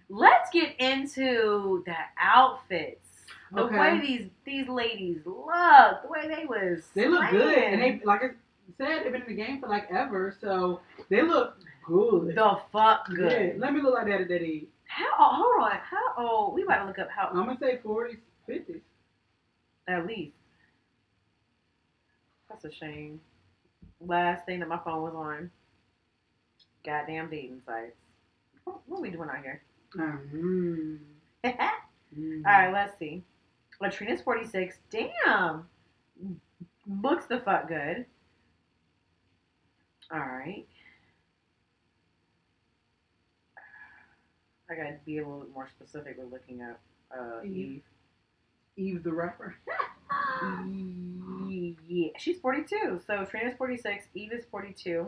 Let's 0.10 0.50
get 0.52 0.76
into 0.80 1.84
the 1.86 1.96
outfits. 2.20 3.10
The 3.52 3.62
Okay. 3.64 3.78
way 3.80 4.00
these 4.00 4.30
these 4.46 4.68
ladies 4.68 5.22
look, 5.26 6.02
the 6.04 6.08
way 6.10 6.28
they 6.28 6.46
was. 6.46 6.90
They 6.94 7.08
look 7.08 7.30
good, 7.30 7.58
and 7.58 7.82
they 7.82 8.02
like 8.04 8.22
I 8.24 8.28
said, 8.78 9.04
they've 9.04 9.12
been 9.12 9.22
in 9.24 9.28
the 9.28 9.34
game 9.34 9.60
for 9.62 9.68
like 9.68 9.90
ever, 9.92 10.36
so 10.40 10.82
they 11.10 11.22
look 11.22 11.58
good. 11.86 12.36
the 12.36 12.60
fuck 12.72 13.08
Yeah, 13.10 13.16
good. 13.16 13.60
let 13.60 13.74
me 13.74 13.82
look 13.82 13.94
like 13.96 14.08
that 14.08 14.22
at 14.22 14.28
that 14.30 14.42
age. 14.42 14.66
How? 14.86 15.06
oh, 15.20 15.30
Hold 15.60 15.72
on. 15.72 15.78
How 15.80 16.14
old? 16.26 16.56
We 16.56 16.64
about 16.64 16.80
to 16.82 16.86
look 16.88 17.00
up 17.00 17.10
how 17.10 17.30
old. 17.30 17.38
I'm 17.38 17.46
gonna 17.46 17.60
say 17.60 17.78
40s, 17.84 18.18
50s. 18.50 18.82
at 19.88 20.06
least. 20.06 20.36
That's 22.50 22.66
a 22.66 22.72
shame. 22.72 23.20
Last 24.00 24.46
thing 24.46 24.60
that 24.60 24.70
my 24.70 24.78
phone 24.80 25.02
was 25.04 25.14
on. 25.16 25.52
Goddamn 26.86 27.30
dating 27.30 27.62
sites. 27.66 27.96
What, 28.64 28.80
what 28.88 29.00
are 29.00 29.02
we 29.02 29.10
doing 29.10 29.30
out 29.30 29.42
here? 29.44 29.62
Mm. 29.96 31.00
All 31.46 31.52
Mm. 32.18 32.74
let's 32.74 32.98
see. 32.98 33.24
Latrina's 33.82 34.22
46. 34.22 34.78
Damn. 34.90 35.68
Looks 37.04 37.26
the 37.26 37.40
fuck 37.40 37.68
good. 37.68 38.06
All 40.12 40.20
right. 40.20 40.66
I 44.70 44.76
gotta 44.76 44.96
be 45.06 45.18
a 45.18 45.22
little 45.22 45.42
bit 45.42 45.54
more 45.54 45.68
specific 45.70 46.18
with 46.18 46.32
looking 46.32 46.62
up 46.62 46.80
uh, 47.18 47.44
Eve. 47.46 47.84
Eve 48.76 49.04
the 49.04 49.12
rapper. 49.14 49.56
Yeah, 51.90 52.10
she's 52.18 52.40
42. 52.40 53.02
So 53.08 53.26
Trina's 53.26 53.56
46. 53.58 54.06
Eve 54.14 54.34
is 54.34 54.46
42. 54.52 55.08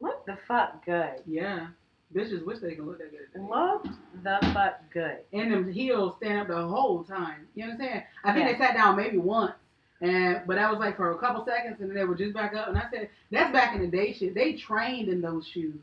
Look 0.00 0.26
the 0.26 0.36
fuck 0.46 0.84
good. 0.84 1.22
Yeah, 1.26 1.68
bitches 2.14 2.44
wish 2.44 2.58
they 2.60 2.74
could 2.74 2.86
look 2.86 2.98
that 2.98 3.10
good. 3.10 3.20
at 3.22 3.32
that 3.34 3.40
age. 3.40 3.48
Look 3.48 3.86
the 4.22 4.52
fuck 4.52 4.80
good. 4.92 5.18
And 5.32 5.52
them 5.52 5.72
heels 5.72 6.14
stand 6.18 6.40
up 6.40 6.48
the 6.48 6.66
whole 6.66 7.04
time. 7.04 7.46
You 7.54 7.64
understand? 7.64 8.04
I 8.24 8.32
think 8.32 8.46
Yeah. 8.46 8.52
they 8.52 8.58
sat 8.58 8.74
down 8.74 8.96
maybe 8.96 9.18
once. 9.18 9.52
And 10.00 10.42
but 10.46 10.56
that 10.56 10.70
was 10.70 10.80
like 10.80 10.96
for 10.96 11.12
a 11.12 11.18
couple 11.18 11.44
seconds 11.44 11.76
and 11.80 11.88
then 11.88 11.96
they 11.96 12.04
were 12.04 12.14
just 12.16 12.34
back 12.34 12.54
up. 12.54 12.68
And 12.68 12.76
I 12.76 12.84
said, 12.92 13.08
that's 13.30 13.52
back 13.52 13.74
in 13.74 13.80
the 13.82 13.86
day 13.86 14.12
shit. 14.12 14.34
They 14.34 14.54
trained 14.54 15.08
in 15.08 15.20
those 15.20 15.46
shoes. 15.46 15.80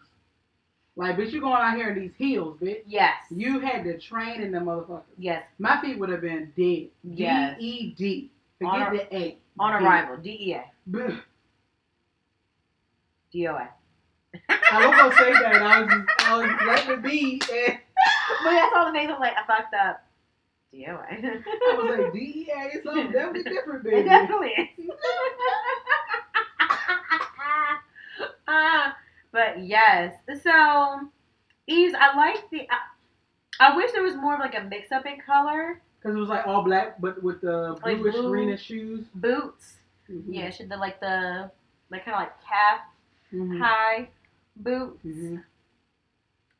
Like, 0.96 1.16
bitch, 1.16 1.32
you 1.32 1.40
going 1.40 1.62
out 1.62 1.78
here 1.78 1.92
in 1.92 2.00
these 2.00 2.12
heels, 2.18 2.58
bitch. 2.62 2.82
Yes. 2.86 3.14
You 3.32 3.60
had 3.60 3.86
to 3.86 3.98
train 3.98 4.42
in 4.42 4.52
them 4.52 4.66
motherfuckers. 4.66 5.04
Yes. 5.18 5.44
My 5.58 5.80
feet 5.82 5.98
would 5.98 6.10
have 6.10 6.20
been 6.22 6.52
dead. 6.58 6.90
Yes. 7.04 7.58
D 7.60 7.66
E 7.66 7.96
D. 7.98 8.32
On 8.66 8.86
Forget 8.86 9.08
a- 9.08 9.10
the 9.10 9.16
A. 9.18 9.38
On 9.60 9.80
D. 9.82 9.86
arrival. 9.88 10.18
DEA. 10.18 10.62
Bleh. 10.92 11.22
DOA. 13.34 13.68
I 14.50 14.88
was 14.88 14.96
gonna 14.96 15.16
say 15.16 15.32
that. 15.32 15.62
I 15.62 15.82
was, 15.82 16.06
I 16.20 16.38
was 16.38 16.52
letting 16.68 16.92
it 16.94 17.04
be. 17.04 17.42
And... 17.54 17.80
But 18.44 18.52
that's 18.52 18.74
all 18.76 18.86
the 18.86 18.92
names. 18.92 19.12
I'm 19.14 19.20
like, 19.20 19.34
I 19.38 19.46
fucked 19.46 19.74
up. 19.74 20.04
DOA. 20.74 20.98
I 21.10 21.76
was 21.76 22.00
like, 22.00 22.14
DEA 22.14 22.46
It's 22.74 22.84
something 22.84 23.12
definitely 23.12 23.44
different, 23.44 23.84
baby. 23.84 23.98
It 23.98 24.04
definitely 24.04 24.50
is. 24.50 24.90
uh, 28.48 28.92
but 29.32 29.64
yes, 29.64 30.16
so 30.44 31.10
Eves, 31.68 31.96
I 32.00 32.16
like 32.16 32.50
the. 32.52 32.68
I, 32.70 32.78
I, 33.72 33.76
wish 33.76 33.92
there 33.92 34.04
was 34.04 34.16
more 34.16 34.36
of 34.36 34.40
like 34.40 34.56
a 34.56 34.64
mix 34.64 34.92
up 34.92 35.06
in 35.06 35.20
color. 35.20 35.82
Because 36.00 36.16
it 36.16 36.20
was 36.20 36.30
like 36.30 36.48
all 36.48 36.64
black, 36.64 37.02
but 37.02 37.22
with 37.24 37.42
the 37.42 37.78
bluish 37.82 38.04
like 38.04 38.14
blue, 38.14 38.30
greenish 38.30 38.64
shoes. 38.64 39.06
Boots. 39.16 39.74
Mm-hmm. 40.10 40.34
Yeah, 40.34 40.50
should 40.50 40.70
the 40.70 40.78
like 40.78 41.00
the 41.00 41.52
like 41.90 42.06
kind 42.06 42.16
of 42.16 42.22
like 42.22 42.34
calf 42.42 42.82
mm-hmm. 43.34 43.60
high 43.60 44.10
boots. 44.60 45.06
Mhm. 45.06 45.44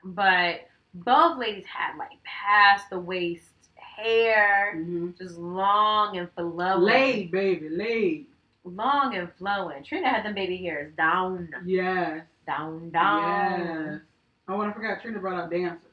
But 0.04 0.68
both 0.94 1.38
ladies 1.38 1.66
had 1.66 1.98
like 1.98 2.22
past 2.24 2.90
the 2.90 3.00
waist 3.00 3.52
hair, 3.76 4.74
Mhm. 4.78 5.18
just 5.18 5.38
long 5.38 6.18
and 6.18 6.32
flowing. 6.32 6.82
Laid, 6.84 7.32
baby, 7.32 7.70
laid. 7.70 8.28
Long 8.64 9.16
and 9.16 9.32
flowing. 9.34 9.84
Trina 9.84 10.10
had 10.10 10.24
them 10.26 10.34
baby 10.36 10.58
hairs 10.58 10.94
down, 10.96 11.50
Yes. 11.66 12.26
down, 12.46 12.90
down. 12.92 13.60
Yes. 13.92 14.02
Oh, 14.48 14.62
and 14.62 14.72
I 14.72 14.74
forgot 14.74 15.02
Trina 15.02 15.20
brought 15.20 15.40
out 15.44 15.50
dancers. 15.52 15.84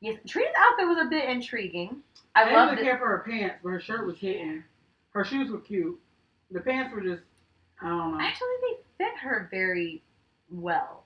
Yes, 0.00 0.18
Trina's 0.26 0.52
outfit 0.58 0.86
was 0.86 0.98
a 0.98 1.08
bit 1.08 1.28
intriguing. 1.28 2.02
I, 2.34 2.42
I, 2.42 2.44
didn't 2.44 2.68
really 2.68 2.80
it. 2.82 2.84
care 2.84 2.98
for 2.98 3.08
her 3.08 3.24
pants, 3.26 3.56
but 3.62 3.70
her 3.70 3.80
shirt 3.80 4.06
was 4.06 4.18
hitting. 4.18 4.62
Her 5.10 5.24
shoes 5.24 5.50
were 5.50 5.60
cute. 5.60 5.98
The 6.50 6.60
pants 6.60 6.94
were 6.94 7.00
just, 7.00 7.22
I 7.80 7.88
don't 7.88 8.12
know. 8.12 8.20
Actually, 8.20 8.48
they 8.62 9.04
fit 9.04 9.16
her 9.18 9.48
very 9.50 10.02
well. 10.50 11.04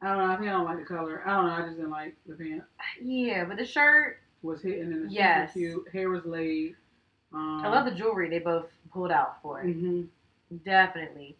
I 0.00 0.08
don't 0.08 0.18
know. 0.18 0.32
I 0.32 0.36
think 0.36 0.48
I 0.48 0.52
don't 0.52 0.64
like 0.64 0.78
the 0.78 0.84
color. 0.84 1.22
I 1.24 1.30
don't 1.36 1.46
know. 1.46 1.52
I 1.52 1.62
just 1.62 1.76
didn't 1.76 1.90
like 1.90 2.16
the 2.26 2.34
pants. 2.34 2.66
Yeah, 3.00 3.44
but 3.44 3.56
the 3.56 3.64
shirt, 3.64 4.18
Was 4.42 4.60
hitting 4.62 4.92
and 4.92 5.08
the 5.08 5.12
Yes. 5.12 5.52
cute. 5.52 5.86
Hair 5.92 6.10
was 6.10 6.24
laid. 6.24 6.74
Um, 7.32 7.62
I 7.64 7.68
love 7.68 7.84
the 7.84 7.92
jewelry 7.92 8.28
they 8.28 8.40
both 8.40 8.66
pulled 8.92 9.12
out 9.12 9.40
for 9.42 9.60
it. 9.62 9.72
hmm 9.72 10.02
Definitely. 10.64 11.36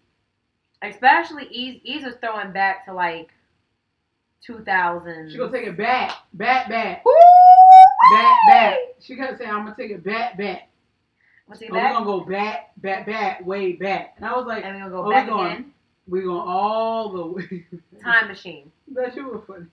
Especially 0.80 1.46
Ease, 1.50 1.80
Ease 1.84 2.04
was 2.04 2.14
throwing 2.16 2.52
back 2.52 2.84
to 2.86 2.92
like 2.94 3.30
2000. 4.44 5.30
She 5.30 5.38
gonna 5.38 5.52
take 5.52 5.66
it 5.66 5.76
back, 5.76 6.12
back, 6.34 6.68
back, 6.68 7.04
Woo! 7.04 7.12
back, 8.12 8.36
back. 8.48 8.76
She 9.00 9.14
gonna 9.16 9.36
say, 9.36 9.46
"I'm 9.46 9.64
gonna 9.64 9.76
take 9.76 9.90
it 9.90 10.02
back, 10.04 10.36
back." 10.36 10.68
Let's 11.48 11.60
take 11.60 11.68
it 11.70 11.72
Oh, 11.72 11.76
we're 11.76 11.92
gonna 11.92 12.04
go 12.04 12.20
back, 12.20 12.72
back, 12.78 13.06
back, 13.06 13.44
way 13.46 13.72
back. 13.74 14.14
And 14.16 14.24
I 14.26 14.36
was 14.36 14.46
like, 14.46 14.64
and 14.64 14.82
Oh, 14.82 14.84
to 14.86 14.90
go 14.90 15.10
back 15.10 15.26
we're 15.28 15.34
going- 15.34 15.46
again. 15.52 15.71
"We 16.08 16.22
going 16.22 16.40
all 16.46 17.08
the 17.10 17.26
way." 17.26 17.66
Time 18.02 18.28
machine. 18.28 18.70
that 18.92 19.14
you 19.16 19.28
were 19.28 19.40
funny. 19.42 19.66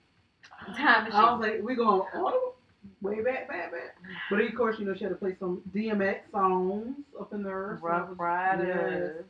Time 0.76 1.04
machine. 1.04 1.20
I 1.20 1.32
was 1.32 1.40
like, 1.40 1.62
"We 1.62 1.74
going 1.74 2.02
all 2.14 2.54
the 3.00 3.08
way 3.08 3.22
back, 3.22 3.48
back, 3.48 3.72
back." 3.72 3.96
But 4.30 4.40
of 4.42 4.54
course, 4.54 4.78
you 4.78 4.84
know, 4.86 4.94
she 4.94 5.04
had 5.04 5.10
to 5.10 5.16
play 5.16 5.34
some 5.38 5.62
DMX 5.74 6.30
songs 6.30 6.96
up 7.18 7.32
in 7.32 7.42
there. 7.42 7.78
Ruff 7.82 8.08
was- 8.10 8.18
Ryders. 8.18 9.14
yes. 9.16 9.24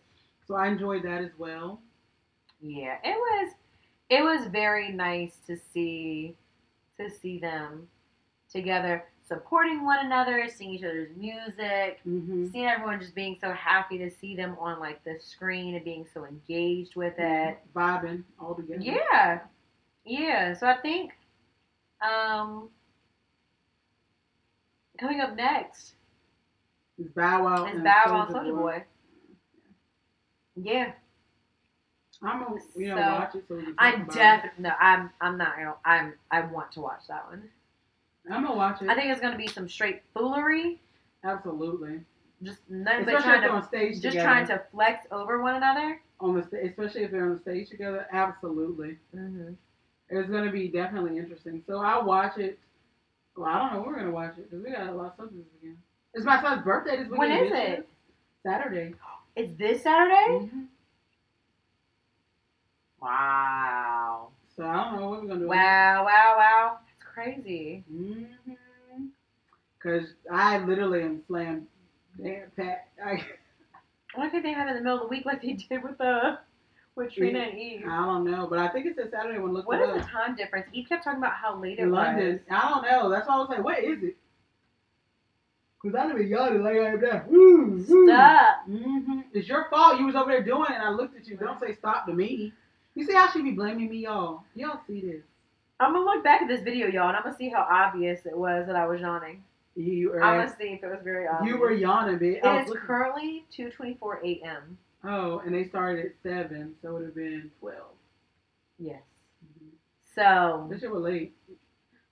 So 0.46 0.54
I 0.56 0.68
enjoyed 0.68 1.02
that 1.04 1.22
as 1.22 1.30
well. 1.38 1.80
Yeah, 2.60 2.98
it 3.04 3.14
was 3.16 3.54
it 4.10 4.22
was 4.22 4.46
very 4.48 4.90
nice 4.92 5.36
to 5.46 5.56
see 5.56 6.36
to 6.98 7.08
see 7.08 7.38
them 7.38 7.88
together 8.52 9.04
supporting 9.30 9.84
one 9.84 10.04
another, 10.04 10.48
seeing 10.48 10.74
each 10.74 10.84
other's 10.84 11.10
music, 11.16 12.00
hmm 12.04 12.48
seeing 12.50 12.66
everyone 12.66 13.00
just 13.00 13.14
being 13.14 13.36
so 13.40 13.52
happy 13.52 13.98
to 13.98 14.10
see 14.10 14.34
them 14.36 14.56
on 14.60 14.80
like 14.80 15.02
the 15.04 15.16
screen 15.20 15.74
and 15.76 15.84
being 15.84 16.06
so 16.12 16.24
engaged 16.26 16.96
with 16.96 17.14
it. 17.18 17.58
Vibing 17.74 18.24
all 18.40 18.54
together. 18.54 18.82
Yeah. 18.82 19.40
Yeah, 20.04 20.54
so 20.54 20.66
I 20.66 20.76
think 20.78 21.12
um 22.02 22.68
coming 24.98 25.20
up 25.20 25.36
next 25.36 25.94
It's 26.98 27.08
Bow 27.12 27.44
Wow. 27.44 27.66
is 27.66 27.74
and 27.74 27.84
Bow 27.84 28.12
Wow 28.12 28.28
Soulja 28.32 28.54
Boy. 28.54 28.84
Yeah, 30.56 30.92
I'm 32.22 32.42
gonna, 32.44 32.60
you 32.76 32.88
know, 32.88 32.96
So, 32.96 33.02
watch 33.02 33.34
it 33.34 33.44
so 33.48 33.56
we 33.56 33.64
can 33.64 33.74
talk 33.76 33.78
I'm 33.78 34.06
definitely 34.06 34.62
no, 34.62 34.70
I'm 34.80 35.10
I'm 35.20 35.38
not 35.38 35.56
gonna 35.56 35.74
I'm 35.84 36.14
I 36.30 36.40
want 36.42 36.72
to 36.72 36.80
watch 36.80 37.06
that 37.08 37.26
one. 37.28 37.48
I'm 38.30 38.42
gonna 38.44 38.56
watch 38.56 38.82
it. 38.82 38.88
I 38.88 38.94
think 38.94 39.10
it's 39.10 39.20
gonna 39.20 39.36
be 39.38 39.46
some 39.46 39.68
straight 39.68 40.02
foolery, 40.14 40.80
Absolutely. 41.24 42.00
just 42.42 42.58
nothing 42.68 43.04
but 43.04 43.14
Especially 43.14 43.38
trying 43.38 43.42
to 43.48 43.54
on 43.54 43.62
stage 43.68 43.92
just 43.94 44.02
together. 44.16 44.22
trying 44.24 44.46
to 44.48 44.62
flex 44.72 45.06
over 45.10 45.40
one 45.42 45.54
another. 45.56 46.00
on 46.20 46.34
the 46.34 46.40
especially 46.66 47.02
if 47.04 47.10
they're 47.10 47.24
on 47.24 47.34
the 47.34 47.40
stage 47.40 47.68
together. 47.70 48.06
Absolutely. 48.12 48.98
Mm-hmm. 49.14 49.52
It's 50.10 50.28
gonna 50.28 50.50
be 50.50 50.68
definitely 50.68 51.18
interesting. 51.18 51.62
So 51.66 51.78
I'll 51.78 52.04
watch 52.04 52.36
it. 52.38 52.58
Well, 53.36 53.48
I 53.48 53.58
don't 53.58 53.72
know. 53.74 53.84
We're 53.86 53.96
gonna 53.96 54.10
watch 54.10 54.34
it 54.38 54.50
because 54.50 54.64
we 54.64 54.70
got 54.72 54.88
a 54.88 54.92
lot 54.92 55.06
of 55.06 55.14
stuff 55.14 55.28
this 55.32 55.44
weekend. 55.54 55.78
It's 56.14 56.24
my 56.26 56.40
son's 56.42 56.62
birthday 56.64 56.96
this 56.98 57.08
weekend. 57.08 57.18
When 57.18 57.46
is 57.46 57.52
it? 57.54 57.88
Saturday. 58.42 58.94
It's 59.36 59.52
this 59.56 59.82
Saturday. 59.82 60.48
Mhm. 60.52 60.66
Wow! 63.00 64.28
So 64.56 64.64
I 64.66 64.74
don't 64.90 65.00
know 65.00 65.08
what 65.08 65.22
we're 65.22 65.28
gonna 65.28 65.40
do. 65.40 65.48
Wow! 65.48 66.04
Wow! 66.04 66.34
Wow! 66.36 66.78
Crazy. 67.22 67.84
hmm 67.90 68.24
Cause 69.82 70.14
I 70.30 70.58
literally 70.64 71.02
am 71.02 71.22
slam 71.26 71.66
damn 72.22 72.50
pat. 72.56 72.88
I, 73.04 73.16
can't 74.14 74.42
they 74.42 74.52
have 74.52 74.68
it 74.68 74.70
in 74.70 74.76
the 74.76 74.82
middle 74.82 74.98
of 74.98 75.02
the 75.04 75.08
week 75.08 75.26
like 75.26 75.42
they 75.42 75.52
did 75.52 75.82
with 75.82 76.00
uh 76.00 76.36
with 76.96 77.12
Trina 77.12 77.40
and 77.40 77.58
Eve? 77.58 77.84
I 77.86 78.04
don't 78.06 78.24
know, 78.24 78.46
but 78.48 78.58
I 78.58 78.68
think 78.68 78.86
it's 78.86 78.96
said 78.96 79.10
Saturday 79.10 79.38
when 79.38 79.50
I 79.50 79.54
looked 79.54 79.68
What 79.68 79.80
is 79.80 80.02
the 80.02 80.08
time 80.08 80.34
difference? 80.34 80.66
Eve 80.72 80.86
kept 80.88 81.04
talking 81.04 81.18
about 81.18 81.34
how 81.34 81.60
late 81.60 81.78
it 81.78 81.82
In 81.82 81.90
was. 81.90 81.98
London. 81.98 82.40
I 82.50 82.68
don't 82.70 82.82
know. 82.84 83.10
That's 83.10 83.28
why 83.28 83.34
I 83.34 83.38
was 83.38 83.48
like, 83.50 83.64
what 83.64 83.84
is 83.84 84.02
it? 84.02 84.16
Cause 85.82 85.94
I 85.94 86.06
didn't 86.06 86.28
yawning 86.28 86.62
like 86.62 86.76
I 86.76 86.86
am 86.92 87.00
now. 87.00 87.24
Woo. 87.28 87.82
Stop. 87.84 88.64
hmm 88.66 89.20
It's 89.34 89.48
your 89.48 89.66
fault. 89.70 89.98
You 89.98 90.06
was 90.06 90.14
over 90.14 90.30
there 90.30 90.42
doing 90.42 90.70
it, 90.70 90.74
and 90.74 90.82
I 90.82 90.90
looked 90.90 91.16
at 91.18 91.26
you. 91.26 91.36
Don't 91.36 91.60
say 91.60 91.74
stop 91.74 92.06
to 92.06 92.14
me. 92.14 92.52
You 92.94 93.04
see 93.04 93.14
how 93.14 93.30
she 93.30 93.42
be 93.42 93.52
blaming 93.52 93.90
me, 93.90 93.98
y'all? 93.98 94.42
Y'all 94.54 94.80
see 94.86 95.00
this? 95.02 95.22
I'm 95.80 95.92
gonna 95.94 96.04
look 96.04 96.22
back 96.22 96.42
at 96.42 96.48
this 96.48 96.60
video, 96.62 96.86
y'all, 96.88 97.08
and 97.08 97.16
I'm 97.16 97.22
gonna 97.22 97.36
see 97.36 97.48
how 97.48 97.66
obvious 97.70 98.26
it 98.26 98.36
was 98.36 98.66
that 98.66 98.76
I 98.76 98.86
was 98.86 99.00
yawning. 99.00 99.42
You 99.76 100.10
were, 100.10 100.22
I'm 100.22 100.40
gonna 100.44 100.56
see 100.58 100.68
if 100.74 100.82
it 100.84 100.88
was 100.88 101.00
very 101.02 101.26
obvious. 101.26 101.54
you 101.54 101.58
were 101.60 101.72
yawning, 101.72 102.18
bitch. 102.18 102.44
I 102.44 102.52
was 102.54 102.60
It 102.60 102.62
is 102.64 102.68
looking- 102.70 102.86
currently 102.86 103.44
2:24 103.56 104.20
a.m. 104.24 104.76
oh, 105.04 105.38
and 105.38 105.54
they 105.54 105.64
started 105.64 106.04
at 106.06 106.12
seven, 106.22 106.74
so 106.82 106.88
it 106.90 106.92
would 106.92 107.04
have 107.06 107.14
been 107.14 107.50
twelve. 107.60 107.94
Yes. 108.78 109.02
So 110.14 110.66
This 110.70 110.80
shit 110.80 110.90
was 110.90 111.02
late. 111.02 111.32
it 111.48 111.56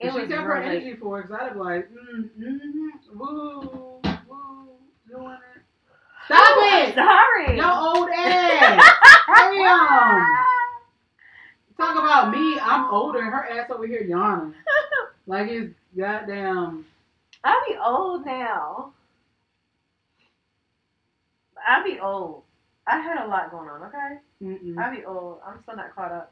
But 0.01 0.13
she 0.13 0.19
was 0.21 0.29
kept 0.29 0.41
her 0.41 0.53
really. 0.55 0.65
energy 0.77 0.95
for 0.95 1.19
it, 1.19 1.27
cause 1.27 1.37
I'd 1.39 1.53
be 1.53 1.59
like, 1.59 1.89
mm, 1.91 2.29
mm, 2.39 3.15
woo, 3.15 3.99
woo, 4.27 4.69
doing 5.07 5.33
it. 5.33 5.61
Stop 6.25 6.57
it! 6.57 6.95
Sorry. 6.95 7.57
Yo, 7.57 7.69
old 7.69 8.09
ass. 8.15 8.81
Damn. 9.27 10.35
Talk 11.79 11.95
about 11.97 12.31
me. 12.31 12.59
I'm 12.59 12.85
older. 12.93 13.19
And 13.19 13.29
her 13.33 13.49
ass 13.49 13.69
over 13.71 13.87
here 13.87 14.03
yawning. 14.03 14.53
Like 15.27 15.47
it's 15.51 15.75
goddamn. 15.95 16.85
I'll 17.43 17.61
be 17.67 17.75
old 17.85 18.25
now. 18.25 18.93
I'll 21.67 21.83
be 21.83 21.99
old. 21.99 22.41
I 22.87 22.97
had 22.99 23.23
a 23.23 23.27
lot 23.27 23.51
going 23.51 23.69
on. 23.69 23.83
Okay. 23.83 24.17
Mm-mm, 24.41 24.77
I'll 24.79 24.95
be 24.95 25.05
old. 25.05 25.37
I'm 25.45 25.61
still 25.61 25.75
not 25.75 25.93
caught 25.93 26.11
up. 26.11 26.31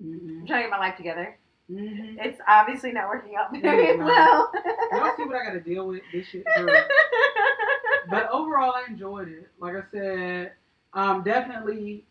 I'm 0.00 0.44
trying 0.46 0.62
to 0.62 0.68
get 0.68 0.70
my 0.70 0.78
life 0.78 0.96
together. 0.96 1.36
mm-hmm. 1.70 2.18
It's 2.18 2.40
obviously 2.48 2.92
not 2.92 3.08
working 3.08 3.36
out 3.36 3.52
very 3.60 3.94
No. 3.98 4.06
well. 4.06 4.50
Y'all 4.92 5.12
see 5.18 5.24
what 5.24 5.36
I 5.36 5.44
gotta 5.44 5.60
deal 5.60 5.86
with 5.86 6.00
this 6.12 6.26
shit. 6.28 6.46
But 8.08 8.30
overall, 8.30 8.72
I 8.74 8.86
enjoyed 8.90 9.28
it. 9.28 9.48
Like 9.60 9.76
I 9.76 9.82
said, 9.92 10.52
um, 10.94 11.22
definitely 11.22 12.04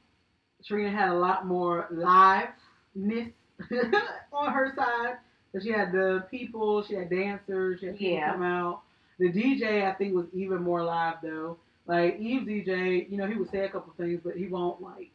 Trina 0.65 0.91
had 0.91 1.09
a 1.09 1.13
lot 1.15 1.45
more 1.45 1.87
liveness 1.91 3.31
on 4.33 4.53
her 4.53 4.73
side. 4.75 5.17
But 5.53 5.63
she 5.63 5.71
had 5.71 5.91
the 5.91 6.25
people, 6.29 6.83
she 6.83 6.93
had 6.95 7.09
dancers, 7.09 7.79
she 7.79 7.87
had 7.87 7.97
people 7.97 8.13
Yeah. 8.15 8.31
come 8.33 8.43
out. 8.43 8.81
The 9.17 9.31
DJ, 9.31 9.85
I 9.85 9.93
think, 9.93 10.13
was 10.15 10.27
even 10.33 10.61
more 10.61 10.83
live 10.83 11.15
though. 11.23 11.57
Like 11.87 12.19
Eve 12.19 12.43
DJ, 12.43 13.09
you 13.09 13.17
know, 13.17 13.27
he 13.27 13.35
would 13.35 13.49
say 13.49 13.65
a 13.65 13.69
couple 13.69 13.91
things, 13.97 14.21
but 14.23 14.35
he 14.35 14.47
won't 14.47 14.81
like 14.81 15.09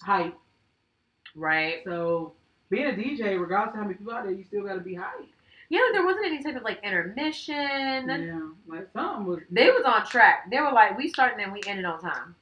hype. 0.00 0.36
right. 1.34 1.82
So 1.84 2.32
being 2.70 2.86
a 2.86 2.92
DJ, 2.92 3.38
regardless 3.40 3.74
of 3.74 3.76
how 3.80 3.82
many 3.82 3.94
people 3.94 4.12
out 4.12 4.24
there, 4.24 4.32
you 4.32 4.44
still 4.44 4.64
gotta 4.64 4.80
be 4.80 4.94
hype. 4.94 5.26
You 5.68 5.78
know, 5.80 5.92
there 5.92 6.06
wasn't 6.06 6.26
any 6.26 6.42
type 6.42 6.54
of 6.56 6.62
like 6.62 6.82
intermission. 6.84 7.56
Yeah, 8.08 8.48
like 8.68 8.88
something 8.92 9.26
was. 9.26 9.40
They 9.50 9.66
was 9.66 9.82
on 9.84 10.06
track. 10.06 10.48
They 10.50 10.60
were 10.60 10.70
like, 10.72 10.96
we 10.96 11.08
starting 11.08 11.42
and 11.42 11.52
we 11.52 11.60
ended 11.66 11.84
on 11.84 12.00
time. 12.00 12.36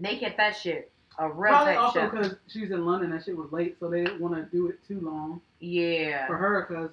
They 0.00 0.16
kept 0.18 0.36
that 0.36 0.56
shit 0.56 0.92
a 1.18 1.28
real 1.30 1.52
Probably 1.52 1.72
tight 1.74 1.78
also 1.78 2.10
because 2.10 2.34
she's 2.46 2.70
in 2.70 2.84
London, 2.84 3.10
that 3.10 3.24
shit 3.24 3.36
was 3.36 3.50
late, 3.50 3.76
so 3.80 3.88
they 3.88 4.04
didn't 4.04 4.20
want 4.20 4.34
to 4.34 4.42
do 4.54 4.68
it 4.68 4.78
too 4.86 5.00
long 5.00 5.40
Yeah. 5.60 6.26
for 6.26 6.36
her 6.36 6.66
because 6.68 6.90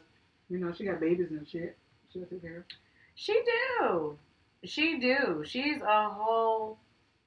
you 0.50 0.60
know 0.60 0.72
she 0.74 0.86
got 0.86 1.00
babies 1.02 1.32
and 1.32 1.48
shit. 1.48 1.78
She 2.12 2.20
got 2.20 2.30
to 2.30 2.36
take 2.36 2.42
care 2.44 2.58
of. 2.60 2.64
She 3.16 3.34
do. 3.80 4.18
She 4.64 4.98
do. 5.00 5.44
She's 5.46 5.82
a 5.82 6.10
whole 6.10 6.78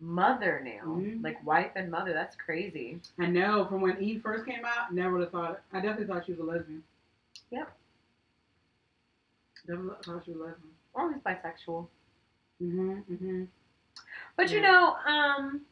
mother 0.00 0.60
now. 0.64 0.86
Mhm. 0.94 1.22
Like 1.22 1.44
wife 1.44 1.72
and 1.76 1.90
mother. 1.90 2.12
That's 2.14 2.34
crazy. 2.36 3.00
I 3.18 3.26
know 3.26 3.66
from 3.66 3.82
when 3.82 4.02
Eve 4.02 4.22
first 4.22 4.46
came 4.46 4.64
out, 4.64 4.94
never 4.94 5.12
would 5.14 5.22
have 5.22 5.32
thought. 5.32 5.60
I 5.72 5.80
definitely 5.80 6.06
thought 6.06 6.24
she 6.24 6.32
was 6.32 6.40
a 6.40 6.44
lesbian. 6.44 6.82
Yep. 7.50 7.76
Definitely 9.66 9.96
thought 10.02 10.24
she 10.24 10.30
was 10.32 10.40
a 10.40 10.44
lesbian. 10.44 10.70
Or 10.94 11.02
at 11.02 11.12
least 11.12 11.24
bisexual. 11.24 11.88
Mhm. 12.62 13.04
Mhm. 13.04 13.48
But 14.36 14.50
you 14.50 14.60
know, 14.60 14.94
um, 15.06 15.62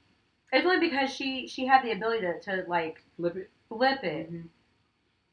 It's 0.53 0.65
only 0.67 0.79
because 0.89 1.11
she 1.13 1.47
she 1.49 1.67
had 1.67 1.83
the 1.85 1.93
ability 1.93 2.21
to, 2.23 2.41
to 2.41 2.65
like 2.69 3.03
Flip 3.17 3.37
it. 3.37 3.51
flip 3.69 4.05
it. 4.05 4.33
Mhm. 4.33 4.49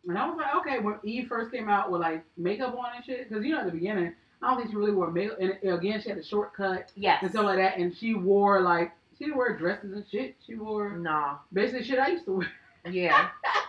And 0.07 0.17
I 0.17 0.27
was 0.27 0.35
like, 0.37 0.55
okay, 0.55 0.79
when 0.79 0.95
Eve 1.03 1.27
first 1.27 1.51
came 1.51 1.69
out 1.69 1.91
with 1.91 2.01
like 2.01 2.23
makeup 2.37 2.75
on 2.75 2.95
and 2.95 3.05
shit, 3.05 3.29
because 3.29 3.45
you 3.45 3.51
know 3.51 3.59
at 3.59 3.65
the 3.65 3.71
beginning, 3.71 4.13
I 4.41 4.49
don't 4.49 4.57
think 4.57 4.71
she 4.71 4.75
really 4.75 4.91
wore 4.93 5.11
makeup. 5.11 5.37
And 5.39 5.51
again, 5.71 6.01
she 6.01 6.09
had 6.09 6.17
a 6.17 6.23
shortcut, 6.23 6.91
Yes. 6.95 7.21
and 7.21 7.29
stuff 7.31 7.45
like 7.45 7.57
that, 7.57 7.77
and 7.77 7.95
she 7.95 8.15
wore 8.15 8.61
like 8.61 8.91
she 9.17 9.25
didn't 9.25 9.37
wear 9.37 9.55
dresses 9.55 9.93
and 9.93 10.05
shit. 10.11 10.35
She 10.45 10.55
wore 10.55 10.97
Nah. 10.97 11.37
basically 11.53 11.83
shit 11.83 11.99
I 11.99 12.07
used 12.07 12.25
to 12.25 12.31
wear. 12.37 12.51
Yeah. 12.89 13.29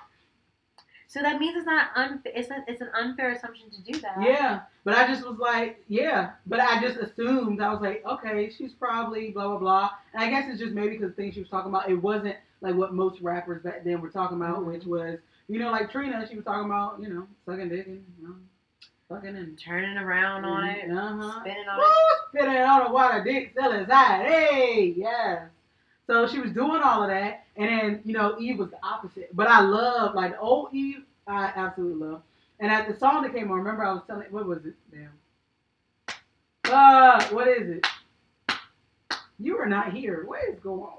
so 1.12 1.20
that 1.20 1.38
means 1.38 1.54
it's 1.56 1.66
not 1.66 1.88
unfair. 1.94 2.32
It's 2.34 2.50
a, 2.50 2.64
it's 2.66 2.80
an 2.80 2.88
unfair 2.98 3.32
assumption 3.32 3.68
to 3.70 3.82
do 3.92 4.00
that. 4.00 4.16
Yeah, 4.22 4.60
but 4.84 4.94
I 4.94 5.06
just 5.06 5.26
was 5.28 5.38
like, 5.38 5.84
yeah, 5.88 6.30
but 6.46 6.58
I 6.58 6.80
just 6.80 6.96
assumed 6.96 7.60
I 7.60 7.70
was 7.70 7.82
like, 7.82 8.02
okay, 8.06 8.50
she's 8.56 8.72
probably 8.72 9.30
blah 9.30 9.48
blah 9.48 9.58
blah. 9.58 9.90
And 10.14 10.22
I 10.22 10.30
guess 10.30 10.48
it's 10.48 10.58
just 10.58 10.72
maybe 10.72 10.96
because 10.96 11.10
the 11.10 11.14
things 11.16 11.34
she 11.34 11.40
was 11.40 11.50
talking 11.50 11.68
about, 11.70 11.90
it 11.90 11.96
wasn't 11.96 12.36
like 12.62 12.74
what 12.74 12.94
most 12.94 13.20
rappers 13.20 13.62
back 13.62 13.84
then 13.84 14.00
were 14.00 14.08
talking 14.08 14.38
about, 14.38 14.60
Mhm. 14.60 14.66
which 14.72 14.84
was, 14.84 15.18
you 15.48 15.58
know, 15.58 15.70
like 15.70 15.90
Trina, 15.90 16.26
she 16.26 16.36
was 16.36 16.44
talking 16.46 16.64
about, 16.64 16.98
you 17.00 17.08
know, 17.12 17.26
sucking 17.44 17.68
dick 17.68 17.86
and 17.88 18.04
you 18.18 18.28
know, 18.28 18.34
fucking 19.10 19.36
and 19.36 19.58
Turning 19.58 19.98
around 19.98 20.46
on 20.46 20.64
it, 20.64 20.90
Uh 20.90 21.16
huh. 21.18 21.40
spinning 21.40 21.68
on 21.68 21.76
Woo! 21.78 21.84
it. 21.84 22.18
Spinning 22.40 22.62
on 22.62 22.84
the 22.84 22.90
water, 22.90 23.22
dick 23.22 23.50
still 23.52 23.72
inside. 23.72 24.24
Hey, 24.26 24.94
yes. 24.96 25.42
So 26.06 26.26
she 26.26 26.40
was 26.40 26.52
doing 26.52 26.80
all 26.82 27.02
of 27.02 27.10
that, 27.10 27.41
and 27.56 27.68
then 27.68 28.00
you 28.04 28.12
know 28.14 28.36
Eve 28.38 28.58
was 28.58 28.70
the 28.70 28.78
opposite. 28.82 29.34
But 29.34 29.48
I 29.48 29.60
love 29.60 30.14
like 30.14 30.34
old 30.40 30.72
Eve. 30.72 31.04
I 31.26 31.52
absolutely 31.54 32.06
love. 32.06 32.22
And 32.60 32.70
at 32.70 32.86
the 32.88 32.96
song 32.98 33.22
that 33.22 33.32
came 33.32 33.50
on, 33.50 33.58
remember 33.58 33.84
I 33.84 33.92
was 33.92 34.02
telling 34.06 34.26
what 34.30 34.46
was 34.46 34.64
it? 34.64 34.74
Damn. 34.92 35.10
Uh, 36.64 37.24
what 37.28 37.48
is 37.48 37.68
it? 37.68 37.86
You 39.38 39.58
are 39.58 39.66
not 39.66 39.92
here. 39.92 40.24
What 40.26 40.40
is 40.48 40.58
going 40.60 40.80
on? 40.82 40.92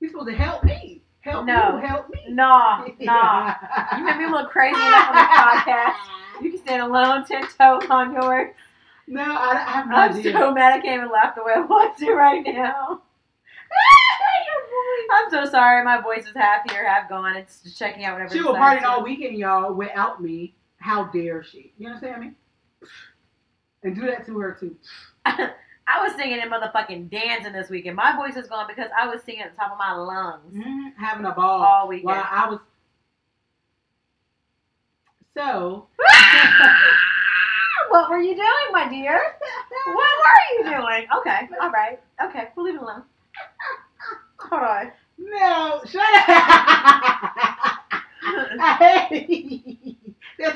You're 0.00 0.10
supposed 0.10 0.28
to 0.28 0.34
help 0.36 0.64
me. 0.64 1.02
Help 1.20 1.46
No. 1.46 1.76
you. 1.80 1.86
Help 1.86 2.08
me. 2.10 2.20
Nah, 2.30 2.86
nah. 3.00 3.54
You 3.96 4.04
made 4.04 4.16
me 4.18 4.26
look 4.30 4.50
crazy 4.50 4.74
enough 4.74 5.08
on 5.08 5.14
the 5.14 5.20
podcast. 5.20 5.94
You 6.42 6.50
can 6.50 6.58
stand 6.60 6.82
alone, 6.82 7.24
tiptoe 7.26 7.80
on 7.90 8.14
yours. 8.14 8.54
No, 9.06 9.22
I, 9.22 9.52
I 9.52 9.70
have 9.70 9.88
no 9.88 9.96
I'm 9.96 10.12
idea. 10.18 10.32
so 10.32 10.52
mad 10.52 10.72
I 10.72 10.80
can't 10.80 11.00
even 11.02 11.12
laugh 11.12 11.34
the 11.34 11.42
way 11.44 11.52
I 11.56 11.60
want 11.60 11.96
to 11.98 12.12
right 12.14 12.42
now. 12.44 13.02
I'm 15.12 15.30
so 15.30 15.44
sorry. 15.50 15.84
My 15.84 16.00
voice 16.00 16.26
is 16.26 16.34
half 16.34 16.70
here, 16.70 16.86
half 16.88 17.08
gone. 17.08 17.36
It's 17.36 17.62
just 17.62 17.78
checking 17.78 18.04
out 18.04 18.14
whatever. 18.14 18.32
She 18.34 18.40
was 18.42 18.56
partying 18.56 18.84
all 18.84 19.02
weekend, 19.02 19.36
y'all, 19.38 19.72
without 19.74 20.22
me. 20.22 20.54
How 20.78 21.04
dare 21.04 21.42
she? 21.42 21.72
You 21.78 21.88
understand 21.88 22.20
me? 22.22 22.30
And 23.82 23.94
do 23.94 24.02
that 24.06 24.24
to 24.26 24.38
her 24.38 24.52
too. 24.58 24.76
I 25.26 26.02
was 26.02 26.14
singing 26.14 26.40
and 26.40 26.50
motherfucking 26.50 27.10
dancing 27.10 27.52
this 27.52 27.68
weekend. 27.68 27.96
My 27.96 28.14
voice 28.16 28.36
is 28.36 28.46
gone 28.48 28.66
because 28.68 28.90
I 28.98 29.08
was 29.08 29.22
singing 29.22 29.42
at 29.42 29.52
the 29.52 29.56
top 29.56 29.72
of 29.72 29.78
my 29.78 29.92
lungs 29.92 30.54
Mhm, 30.54 30.92
Having 30.98 31.26
a 31.26 31.32
ball 31.32 31.62
all 31.62 31.88
weekend. 31.88 32.06
while 32.06 32.26
I 32.30 32.48
was. 32.48 32.60
So. 35.36 35.88
what 37.88 38.10
were 38.10 38.18
you 38.18 38.34
doing, 38.34 38.72
my 38.72 38.88
dear? 38.88 39.20
What 39.86 39.96
were 39.96 40.58
you 40.58 40.64
doing? 40.76 41.06
Okay, 41.18 41.48
all 41.60 41.70
right. 41.70 41.98
Okay, 42.22 42.48
we'll 42.54 42.66
leave 42.66 42.74
it 42.76 42.82
alone. 42.82 43.02
Hold 44.50 44.62
on. 44.62 44.92
No, 45.18 45.80
shut 45.86 46.02
up. 46.28 47.76
Hey. 48.78 49.96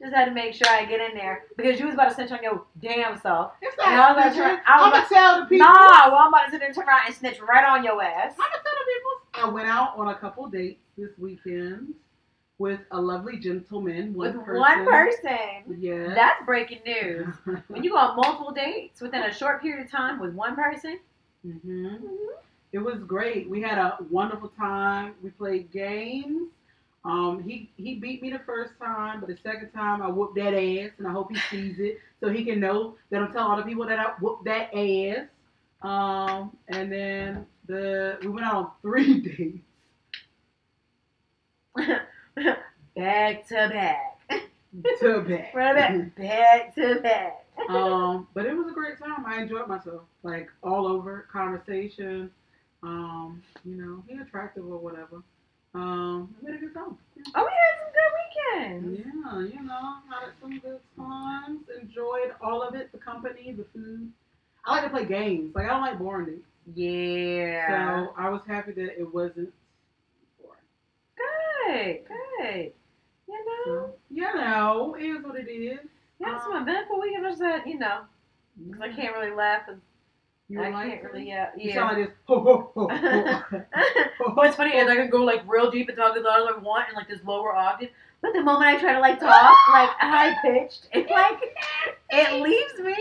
Just 0.00 0.14
had 0.14 0.26
to 0.26 0.32
make 0.32 0.54
sure 0.54 0.68
I 0.68 0.84
get 0.84 1.00
in 1.00 1.16
there 1.16 1.44
because 1.56 1.78
you 1.80 1.86
was 1.86 1.94
about 1.94 2.08
to 2.10 2.14
snitch 2.14 2.30
on 2.32 2.42
your 2.42 2.62
damn 2.80 3.18
self. 3.18 3.52
It's 3.62 3.76
And 3.84 3.94
I 3.94 4.12
was 4.12 4.16
not 4.16 4.26
like, 4.26 4.34
snitching. 4.34 4.60
I 4.66 4.76
was 4.76 4.84
I'm 4.84 4.90
gonna 4.92 5.06
tell 5.08 5.40
the 5.40 5.46
people. 5.46 5.66
Nah, 5.66 6.08
well, 6.10 6.18
I'm 6.20 6.28
about 6.28 6.44
to 6.46 6.50
sit 6.50 6.58
there 6.58 6.68
and 6.68 6.76
turn 6.76 6.86
around 6.88 7.06
and 7.06 7.14
snitch 7.14 7.40
right 7.40 7.64
on 7.64 7.84
your 7.84 8.02
ass. 8.02 8.32
I'm 8.32 8.50
gonna 8.50 8.62
tell 8.62 8.74
the 8.74 8.84
people. 8.92 9.12
I 9.34 9.54
went 9.54 9.68
out 9.68 9.96
on 9.96 10.08
a 10.08 10.14
couple 10.14 10.46
dates 10.48 10.82
this 10.98 11.10
weekend 11.18 11.94
with 12.58 12.80
a 12.90 13.00
lovely 13.00 13.38
gentleman. 13.38 14.14
One 14.14 14.32
With 14.32 14.44
person. 14.44 14.54
one 14.58 14.84
person. 14.84 15.64
Yes. 15.78 16.14
That's 16.14 16.44
breaking 16.44 16.80
news. 16.84 17.34
When 17.68 17.82
you 17.82 17.90
go 17.90 17.96
on 17.96 18.16
multiple 18.16 18.52
dates 18.52 19.00
within 19.00 19.22
a 19.22 19.32
short 19.32 19.62
period 19.62 19.84
of 19.84 19.90
time 19.90 20.18
with 20.20 20.34
one 20.34 20.54
person, 20.54 20.98
hmm 21.42 21.96
It 22.72 22.78
was 22.78 22.98
great. 23.04 23.48
We 23.48 23.60
had 23.62 23.78
a 23.78 23.98
wonderful 24.10 24.48
time. 24.48 25.14
We 25.22 25.30
played 25.30 25.70
games. 25.72 26.50
Um, 27.04 27.42
he 27.42 27.70
he 27.76 27.94
beat 27.96 28.22
me 28.22 28.30
the 28.30 28.40
first 28.40 28.74
time, 28.78 29.20
but 29.20 29.28
the 29.28 29.36
second 29.36 29.70
time 29.70 30.02
I 30.02 30.08
whooped 30.08 30.34
that 30.36 30.54
ass, 30.54 30.92
and 30.98 31.06
I 31.06 31.12
hope 31.12 31.30
he 31.32 31.38
sees 31.50 31.78
it 31.78 31.98
so 32.20 32.28
he 32.30 32.44
can 32.44 32.60
know 32.60 32.96
that 33.10 33.22
I'm 33.22 33.32
telling 33.32 33.50
all 33.50 33.56
the 33.56 33.62
people 33.62 33.86
that 33.86 33.98
I 33.98 34.12
whooped 34.20 34.44
that 34.44 34.74
ass. 34.74 35.26
Um, 35.82 36.56
and 36.68 36.90
then 36.92 37.46
the 37.66 38.18
we 38.22 38.28
went 38.28 38.46
out 38.46 38.56
on 38.56 38.70
three 38.82 39.20
dates. 39.26 39.64
back 42.96 43.46
to 43.48 43.54
back. 43.54 44.20
to. 45.00 45.44
Right 45.54 45.74
back, 45.74 46.16
back 46.16 46.74
to 46.74 47.00
back. 47.00 47.46
um, 47.68 48.26
but 48.34 48.46
it 48.46 48.56
was 48.56 48.66
a 48.70 48.74
great 48.74 48.98
time. 48.98 49.24
I 49.26 49.42
enjoyed 49.42 49.68
myself, 49.68 50.02
like 50.22 50.48
all 50.62 50.86
over 50.86 51.26
conversation. 51.32 52.30
Um, 52.82 53.42
you 53.64 53.76
know, 53.76 54.02
he 54.06 54.16
attractive 54.20 54.64
or 54.64 54.78
whatever. 54.78 55.22
Um, 55.74 56.34
we 56.40 56.50
had 56.50 56.60
a 56.60 56.64
good 56.64 56.74
time. 56.74 56.96
Oh, 57.34 57.44
we 57.44 57.50
had 57.50 57.80
some 57.80 57.92
good 57.94 58.84
weekends. 58.84 59.00
Yeah, 59.24 59.58
you 59.58 59.66
know, 59.66 59.96
had 60.08 60.30
some 60.40 60.58
good 60.58 60.80
times. 60.96 61.60
Enjoyed 61.80 62.32
all 62.40 62.62
of 62.62 62.74
it. 62.74 62.92
The 62.92 62.98
company, 62.98 63.52
the 63.56 63.64
food. 63.72 64.10
I 64.64 64.76
like 64.76 64.84
to 64.84 64.90
play 64.90 65.04
games. 65.04 65.54
Like 65.54 65.66
I 65.66 65.68
don't 65.70 65.80
like 65.80 65.98
boring 65.98 66.26
dates. 66.26 66.46
Yeah. 66.74 68.04
So 68.06 68.14
I 68.16 68.28
was 68.28 68.42
happy 68.46 68.72
that 68.72 68.98
it 68.98 69.12
wasn't. 69.12 69.52
Good, 71.66 71.98
good. 72.08 72.72
You 73.26 73.44
know, 73.46 73.64
So 73.64 73.94
you 74.10 74.22
know, 74.22 74.96
it 74.98 75.02
is 75.04 75.24
what 75.24 75.36
it 75.36 75.48
is. 75.50 75.78
Um, 75.80 75.88
we 76.20 76.26
had 76.26 76.40
some 76.42 76.56
eventful 76.62 77.00
weekends. 77.00 77.26
I 77.26 77.28
just 77.30 77.40
said, 77.40 77.62
you 77.66 77.78
know, 77.78 78.00
because 78.66 78.80
I 78.82 78.88
can't 78.92 79.14
really 79.16 79.34
laugh. 79.34 79.62
And 79.68 79.80
You 80.48 80.62
I 80.62 80.68
like 80.70 80.88
can't 80.88 81.02
it? 81.04 81.04
really, 81.04 81.28
yeah. 81.28 81.50
You 81.56 81.68
yeah. 81.70 81.74
sound 81.74 81.96
like 81.98 82.06
this. 82.08 82.16
Ho, 82.26 82.40
ho, 82.40 82.70
ho, 82.74 82.88
ho. 82.88 83.62
What's 84.34 84.56
funny 84.56 84.76
is 84.76 84.88
I 84.88 84.96
can 84.96 85.10
go 85.10 85.24
like 85.24 85.42
real 85.46 85.70
deep 85.70 85.88
and 85.88 85.96
talk 85.96 86.16
as 86.16 86.22
loud 86.22 86.42
as 86.48 86.56
I 86.56 86.58
want 86.58 86.88
in 86.90 86.94
like 86.94 87.08
this 87.08 87.20
lower 87.24 87.54
octave, 87.54 87.90
but 88.20 88.32
the 88.32 88.42
moment 88.42 88.66
I 88.66 88.78
try 88.78 88.92
to 88.94 89.00
like 89.00 89.18
talk 89.20 89.54
like 89.72 89.90
high 89.98 90.34
pitched, 90.42 90.88
it 90.92 91.10
like 91.10 91.40
it 92.10 92.42
leaves 92.42 92.78
me. 92.80 92.96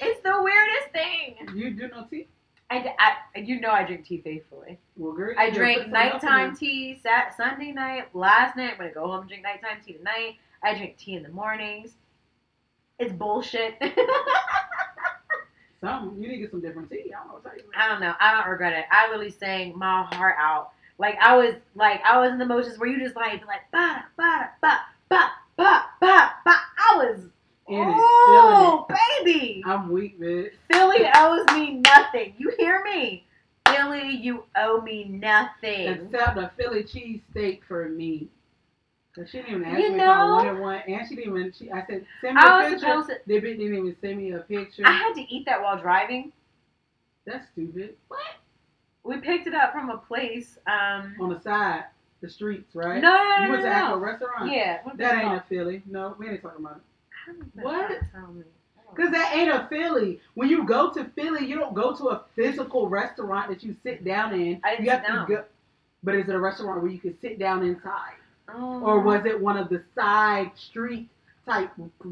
It's 0.00 0.20
the 0.22 0.42
weirdest 0.42 0.92
thing. 0.92 1.48
You 1.58 1.70
do 1.70 1.88
no 1.88 2.04
tea? 2.10 2.26
I, 2.74 3.16
I 3.34 3.38
you 3.40 3.60
know 3.60 3.70
I 3.70 3.84
drink 3.84 4.06
tea 4.06 4.20
faithfully. 4.20 4.78
Well, 4.96 5.12
girl, 5.12 5.34
I 5.38 5.46
you 5.46 5.54
drank 5.54 5.78
put 5.78 5.90
something 5.90 6.00
else 6.00 6.22
in 6.22 6.28
nighttime 6.28 6.56
tea 6.56 6.98
sat 7.02 7.36
Sunday 7.36 7.72
night. 7.72 8.14
Last 8.14 8.56
night 8.56 8.72
I'm 8.72 8.78
gonna 8.78 8.92
go 8.92 9.06
home 9.06 9.20
and 9.20 9.28
drink 9.28 9.42
nighttime 9.42 9.80
tea 9.84 9.94
tonight. 9.94 10.36
I 10.62 10.74
drink 10.74 10.96
tea 10.96 11.14
in 11.14 11.22
the 11.22 11.28
mornings. 11.28 11.92
It's 12.98 13.12
bullshit. 13.12 13.74
Something. 15.80 16.22
You 16.22 16.28
need 16.28 16.36
to 16.36 16.40
get 16.42 16.50
some 16.50 16.60
different 16.60 16.90
tea. 16.90 17.12
I 17.12 17.18
don't 17.18 17.28
know 17.28 17.34
what 17.34 17.44
to 17.44 17.50
tell 17.50 17.58
you. 17.58 17.64
I 17.76 17.88
don't 17.88 18.00
know. 18.00 18.14
I 18.18 18.32
don't 18.32 18.50
regret 18.50 18.72
it. 18.72 18.86
I 18.90 19.10
really 19.10 19.30
sang 19.30 19.76
my 19.78 20.04
heart 20.12 20.36
out. 20.38 20.70
Like 20.98 21.16
I 21.20 21.36
was 21.36 21.54
like 21.74 22.00
I 22.04 22.20
was 22.20 22.30
in 22.30 22.38
the 22.38 22.46
motions 22.46 22.78
where 22.78 22.88
you 22.88 23.02
just 23.02 23.16
like 23.16 23.44
like 23.46 23.70
ba 23.72 24.04
ba 24.16 24.50
ba 24.60 24.80
ba 25.08 25.30
ba 25.56 25.84
ba 26.00 26.32
ba. 26.44 26.54
I 26.78 26.96
was 26.96 27.20
In 27.66 27.76
it, 27.80 27.94
oh 27.96 28.86
baby. 29.24 29.62
I'm 29.64 29.88
weak, 29.90 30.20
bitch. 30.20 30.52
Philly 30.70 31.06
owes 31.16 31.46
me 31.54 31.80
nothing. 31.94 32.34
You 32.36 32.52
hear 32.58 32.82
me? 32.84 33.24
Philly, 33.68 34.10
you 34.16 34.44
owe 34.56 34.82
me 34.82 35.04
nothing. 35.04 35.88
Except 35.88 36.36
a 36.36 36.52
Philly 36.58 36.84
cheese 36.84 37.20
steak 37.30 37.62
for 37.66 37.88
me. 37.88 38.28
Cause 39.16 39.30
she 39.30 39.38
didn't 39.38 39.62
even 39.62 39.64
ask 39.64 39.80
You 39.80 39.92
me 39.92 39.94
if 39.96 40.02
I 40.02 40.04
know- 40.06 40.34
wanted 40.34 40.58
one, 40.60 40.80
and 40.88 41.08
she 41.08 41.14
didn't 41.16 41.36
even. 41.38 41.52
She, 41.52 41.70
I 41.70 41.86
said, 41.86 42.04
send 42.20 42.34
me 42.36 42.42
I 42.44 42.46
a 42.46 42.62
was 42.64 42.72
picture. 42.72 42.78
supposed 42.86 43.08
to. 43.08 43.16
They 43.26 43.40
didn't 43.40 43.62
even 43.62 43.96
send 44.00 44.18
me 44.18 44.32
a 44.32 44.38
picture. 44.40 44.82
I 44.84 44.92
had 44.92 45.14
to 45.14 45.22
eat 45.34 45.46
that 45.46 45.62
while 45.62 45.78
driving. 45.80 46.32
That's 47.24 47.46
stupid. 47.52 47.94
What? 48.08 48.20
We 49.04 49.18
picked 49.18 49.46
it 49.46 49.54
up 49.54 49.72
from 49.72 49.88
a 49.90 49.98
place. 49.98 50.58
Um, 50.66 51.14
On 51.20 51.28
the 51.32 51.40
side, 51.40 51.84
the 52.20 52.28
streets, 52.28 52.74
right? 52.74 53.00
no, 53.00 53.14
no, 53.16 53.22
no, 53.22 53.36
You 53.36 53.44
no, 53.46 53.50
went 53.50 53.62
to 53.62 53.68
no, 53.70 53.74
actual 53.74 53.98
restaurant. 54.00 54.52
Yeah. 54.52 54.78
That 54.96 55.14
ain't 55.24 55.34
a 55.34 55.44
Philly. 55.48 55.82
No, 55.86 56.16
we 56.18 56.28
ain't 56.28 56.42
talking 56.42 56.64
about 56.64 56.76
it. 56.76 56.82
How 57.26 57.32
did 57.32 57.50
that 57.54 57.64
What? 57.64 57.90
not 57.90 58.00
tell 58.12 58.32
me? 58.32 58.42
I 58.78 58.82
don't 58.84 58.96
Cause 58.96 59.10
that 59.12 59.34
ain't 59.34 59.50
a 59.50 59.66
Philly. 59.68 60.20
When 60.34 60.48
you 60.48 60.64
go 60.64 60.92
to 60.92 61.04
Philly, 61.16 61.46
you 61.46 61.56
don't 61.56 61.74
go 61.74 61.94
to 61.96 62.08
a 62.08 62.24
physical 62.36 62.88
restaurant 62.88 63.48
that 63.50 63.62
you 63.62 63.74
sit 63.82 64.04
down 64.04 64.34
in. 64.34 64.60
I 64.64 64.72
didn't 64.72 64.84
you 64.84 64.90
sit 64.90 64.98
have 65.00 65.06
to 65.06 65.12
down. 65.12 65.28
go. 65.28 65.44
But 66.02 66.14
is 66.16 66.28
it 66.28 66.34
a 66.34 66.38
restaurant 66.40 66.82
where 66.82 66.90
you 66.90 66.98
can 66.98 67.18
sit 67.20 67.38
down 67.38 67.62
inside, 67.64 68.12
know. 68.48 68.82
or 68.84 69.00
was 69.00 69.24
it 69.24 69.40
one 69.40 69.56
of 69.56 69.70
the 69.70 69.82
side 69.94 70.50
street 70.54 71.08
type 71.46 71.70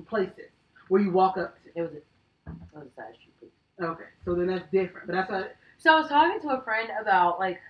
places 0.09 0.49
where 0.89 1.03
you 1.03 1.11
walk 1.11 1.37
up 1.37 1.55
to? 1.63 1.71
It 1.79 1.83
was 1.83 1.91
a, 1.93 1.97
it 1.97 2.55
was 2.75 2.87
a 2.91 3.01
side 3.01 3.15
street. 3.15 3.35
please. 3.39 3.85
Okay, 3.87 4.05
so 4.25 4.35
then 4.35 4.47
that's 4.47 4.71
different. 4.73 5.07
But 5.09 5.13
that's 5.15 5.31
a 5.31 5.51
So 5.77 5.95
I 5.95 6.01
was 6.01 6.09
talking 6.09 6.41
to 6.41 6.57
a 6.57 6.63
friend 6.63 6.89
about 7.01 7.39
like 7.39 7.61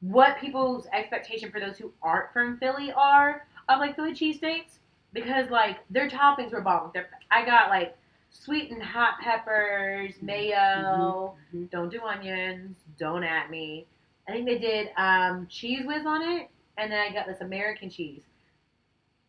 what 0.00 0.38
people's 0.38 0.86
expectation 0.92 1.50
for 1.50 1.60
those 1.60 1.76
who 1.76 1.92
aren't 2.02 2.32
from 2.32 2.56
Philly 2.58 2.92
are 2.92 3.46
of 3.68 3.80
like 3.80 3.96
Philly 3.96 4.12
cheesesteaks 4.12 4.78
because 5.12 5.50
like 5.50 5.78
their 5.90 6.08
toppings 6.08 6.52
were 6.52 6.60
bomb. 6.60 6.90
Their, 6.94 7.08
I 7.30 7.44
got 7.44 7.68
like 7.70 7.96
sweet 8.30 8.70
and 8.70 8.82
hot 8.82 9.14
peppers, 9.22 10.14
mayo. 10.22 11.36
Mhm. 11.54 11.70
Don't 11.70 11.90
do 11.90 12.02
onions. 12.02 12.76
Don't 12.98 13.24
at 13.24 13.50
me. 13.50 13.86
I 14.28 14.32
think 14.32 14.46
they 14.46 14.58
did 14.58 14.90
um, 14.96 15.46
cheese 15.48 15.86
whiz 15.86 16.04
on 16.04 16.22
it, 16.22 16.50
and 16.76 16.92
then 16.92 16.98
I 16.98 17.12
got 17.12 17.26
this 17.26 17.40
American 17.40 17.88
cheese. 17.88 18.22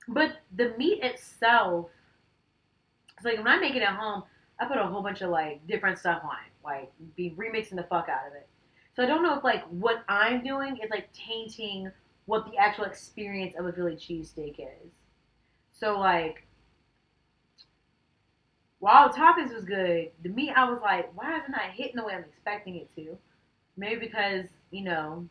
But 0.09 0.39
the 0.55 0.73
meat 0.77 1.03
itself, 1.03 1.89
it's 3.15 3.25
like 3.25 3.37
when 3.37 3.47
I 3.47 3.57
make 3.59 3.75
it 3.75 3.81
at 3.81 3.95
home, 3.95 4.23
I 4.59 4.65
put 4.65 4.77
a 4.77 4.85
whole 4.85 5.01
bunch 5.01 5.21
of 5.21 5.29
like 5.29 5.65
different 5.67 5.97
stuff 5.99 6.21
on 6.23 6.31
it, 6.31 6.65
like 6.65 6.91
be 7.15 7.31
remixing 7.37 7.75
the 7.75 7.83
fuck 7.83 8.09
out 8.09 8.27
of 8.27 8.33
it. 8.33 8.47
So 8.95 9.03
I 9.03 9.05
don't 9.05 9.23
know 9.23 9.37
if 9.37 9.43
like 9.43 9.63
what 9.67 10.03
I'm 10.09 10.43
doing 10.43 10.77
is 10.83 10.89
like 10.89 11.09
tainting 11.13 11.91
what 12.25 12.45
the 12.51 12.57
actual 12.57 12.85
experience 12.85 13.55
of 13.57 13.65
a 13.65 13.71
Philly 13.71 13.95
cheesesteak 13.95 14.59
is. 14.59 14.91
So 15.79 15.97
like, 15.99 16.45
while 18.79 19.09
the 19.09 19.15
toppings 19.17 19.53
was 19.53 19.65
good, 19.65 20.11
the 20.23 20.29
meat 20.29 20.51
I 20.55 20.69
was 20.69 20.79
like, 20.81 21.09
why 21.17 21.37
is 21.37 21.43
it 21.45 21.51
not 21.51 21.71
hitting 21.73 21.95
the 21.95 22.03
way 22.05 22.13
I'm 22.13 22.23
expecting 22.23 22.75
it 22.75 22.89
to? 22.95 23.17
Maybe 23.77 24.05
because 24.07 24.45
you 24.71 24.83
know, 24.83 25.27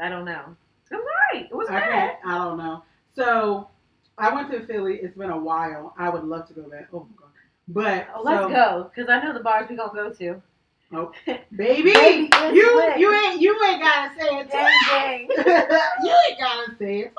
I 0.00 0.08
don't 0.08 0.24
know. 0.24 0.56
It 0.90 0.94
was 0.94 1.04
alright. 1.32 1.48
It 1.50 1.54
was 1.54 1.68
good. 1.68 1.76
I 1.76 2.38
don't 2.38 2.56
know. 2.58 2.82
So 3.14 3.68
I 4.16 4.34
went 4.34 4.50
to 4.52 4.66
Philly. 4.66 4.96
It's 5.02 5.16
been 5.16 5.30
a 5.30 5.38
while. 5.38 5.94
I 5.98 6.08
would 6.08 6.24
love 6.24 6.48
to 6.48 6.54
go 6.54 6.62
back. 6.62 6.88
Oh 6.92 7.00
my 7.00 7.16
god. 7.18 7.28
But 7.68 8.08
Oh, 8.14 8.22
let's 8.22 8.44
so, 8.44 8.48
go, 8.48 8.90
cause 8.94 9.06
I 9.10 9.22
know 9.22 9.34
the 9.34 9.40
bars 9.40 9.68
we 9.68 9.76
gonna 9.76 9.92
go 9.92 10.10
to. 10.10 10.42
Oh, 10.90 11.12
baby, 11.54 11.92
Baby, 11.92 12.30
you 12.54 12.76
lit. 12.76 12.98
you 12.98 13.12
ain't 13.14 13.40
you 13.42 13.58
ain't 13.66 13.82
gotta 13.82 14.18
say 14.18 14.38
it. 14.38 14.50
Twice. 14.50 15.28
you 16.02 16.16
ain't 16.30 16.40
gotta 16.40 16.76
say 16.78 17.00
it. 17.00 17.12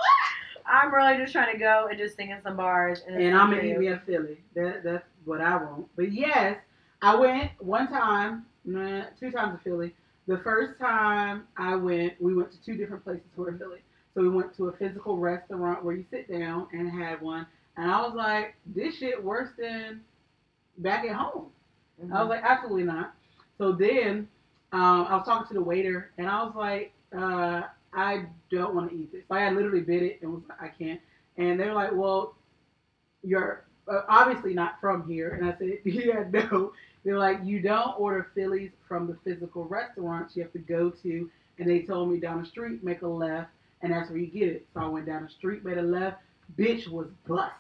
I'm 0.90 0.96
really 0.96 1.18
just 1.18 1.34
trying 1.34 1.52
to 1.54 1.60
go 1.60 1.88
and 1.90 1.98
just 1.98 2.16
sing 2.16 2.32
in 2.32 2.42
some 2.42 2.58
bars. 2.58 3.04
And, 3.08 3.22
And 3.22 3.38
I'm 3.38 3.50
gonna 3.52 3.64
eat 3.64 3.78
me 3.78 3.88
a 3.88 4.02
Philly. 4.06 4.40
That 4.56 4.84
that's 4.84 5.06
what 5.26 5.42
I 5.42 5.56
want. 5.58 5.88
But 5.96 6.12
yes, 6.12 6.58
I 7.02 7.16
went 7.16 7.52
one 7.60 7.88
time, 7.88 8.46
nah, 8.66 9.04
two 9.20 9.32
times 9.32 9.58
to 9.58 9.64
Philly. 9.64 9.96
The 10.28 10.40
first 10.40 10.80
time 10.80 11.48
I 11.58 11.76
went, 11.76 12.20
we 12.22 12.36
went 12.36 12.52
to 12.52 12.64
two 12.64 12.76
different 12.76 13.04
places 13.04 13.26
for 13.36 13.52
Philly. 13.58 13.80
So 14.14 14.22
we 14.22 14.30
went 14.30 14.56
to 14.58 14.68
a 14.68 14.74
physical 14.78 15.18
restaurant 15.18 15.84
where 15.84 15.96
you 15.96 16.06
sit 16.10 16.32
down 16.32 16.68
and 16.74 16.90
had 16.90 17.22
one, 17.22 17.46
and 17.78 17.90
I 17.90 18.02
was 18.02 18.16
like, 18.16 18.56
this 18.66 18.96
shit 18.98 19.24
worse 19.24 19.50
than 19.58 20.02
back 20.80 21.06
at 21.06 21.16
home. 21.16 21.48
Mhm. 22.04 22.14
I 22.14 22.22
was 22.22 22.30
like, 22.30 22.44
absolutely 22.44 22.84
not. 22.84 23.14
So 23.58 23.72
then 23.72 24.28
um, 24.72 25.06
I 25.08 25.16
was 25.16 25.26
talking 25.26 25.48
to 25.48 25.54
the 25.54 25.62
waiter, 25.62 26.12
and 26.18 26.28
I 26.28 26.44
was 26.44 26.56
like, 26.56 26.94
uh, 27.16 27.64
I 27.94 28.26
don't 28.52 28.76
want 28.76 28.92
to 28.92 28.96
eat 28.96 29.12
this. 29.12 29.24
Like 29.30 29.42
I 29.42 29.52
literally 29.52 29.82
bit 29.82 30.04
it 30.04 30.20
and 30.22 30.34
was 30.34 30.44
like, 30.50 30.62
I 30.62 30.68
can't. 30.68 31.00
And 31.38 31.60
they're 31.60 31.74
like, 31.74 31.92
well, 31.94 32.36
you're 33.24 33.66
uh, 33.90 34.02
obviously 34.08 34.54
not 34.54 34.80
from 34.80 35.08
here. 35.08 35.30
And 35.30 35.46
I 35.50 35.58
said, 35.58 35.80
yeah, 35.86 36.24
no. 36.32 36.74
They're 37.04 37.18
like, 37.18 37.40
you 37.44 37.62
don't 37.62 38.00
order 38.00 38.32
Phillies 38.36 38.72
from 38.88 39.08
the 39.08 39.18
physical 39.24 39.66
restaurants 39.66 40.36
you 40.36 40.44
have 40.44 40.52
to 40.54 40.60
go 40.60 40.90
to. 40.90 41.30
And 41.58 41.70
they 41.70 41.82
told 41.82 42.12
me 42.12 42.20
down 42.20 42.42
the 42.42 42.48
street, 42.48 42.84
make 42.84 43.02
a 43.02 43.08
left, 43.08 43.50
and 43.82 43.92
that's 43.92 44.10
where 44.10 44.20
you 44.20 44.28
get 44.28 44.50
it. 44.50 44.68
So 44.74 44.82
I 44.82 44.88
went 44.88 45.06
down 45.06 45.24
the 45.24 45.30
street, 45.30 45.66
made 45.66 45.78
a 45.78 45.82
left. 45.82 46.18
Bitch 46.58 46.88
was 46.88 47.08
bust. 47.28 47.54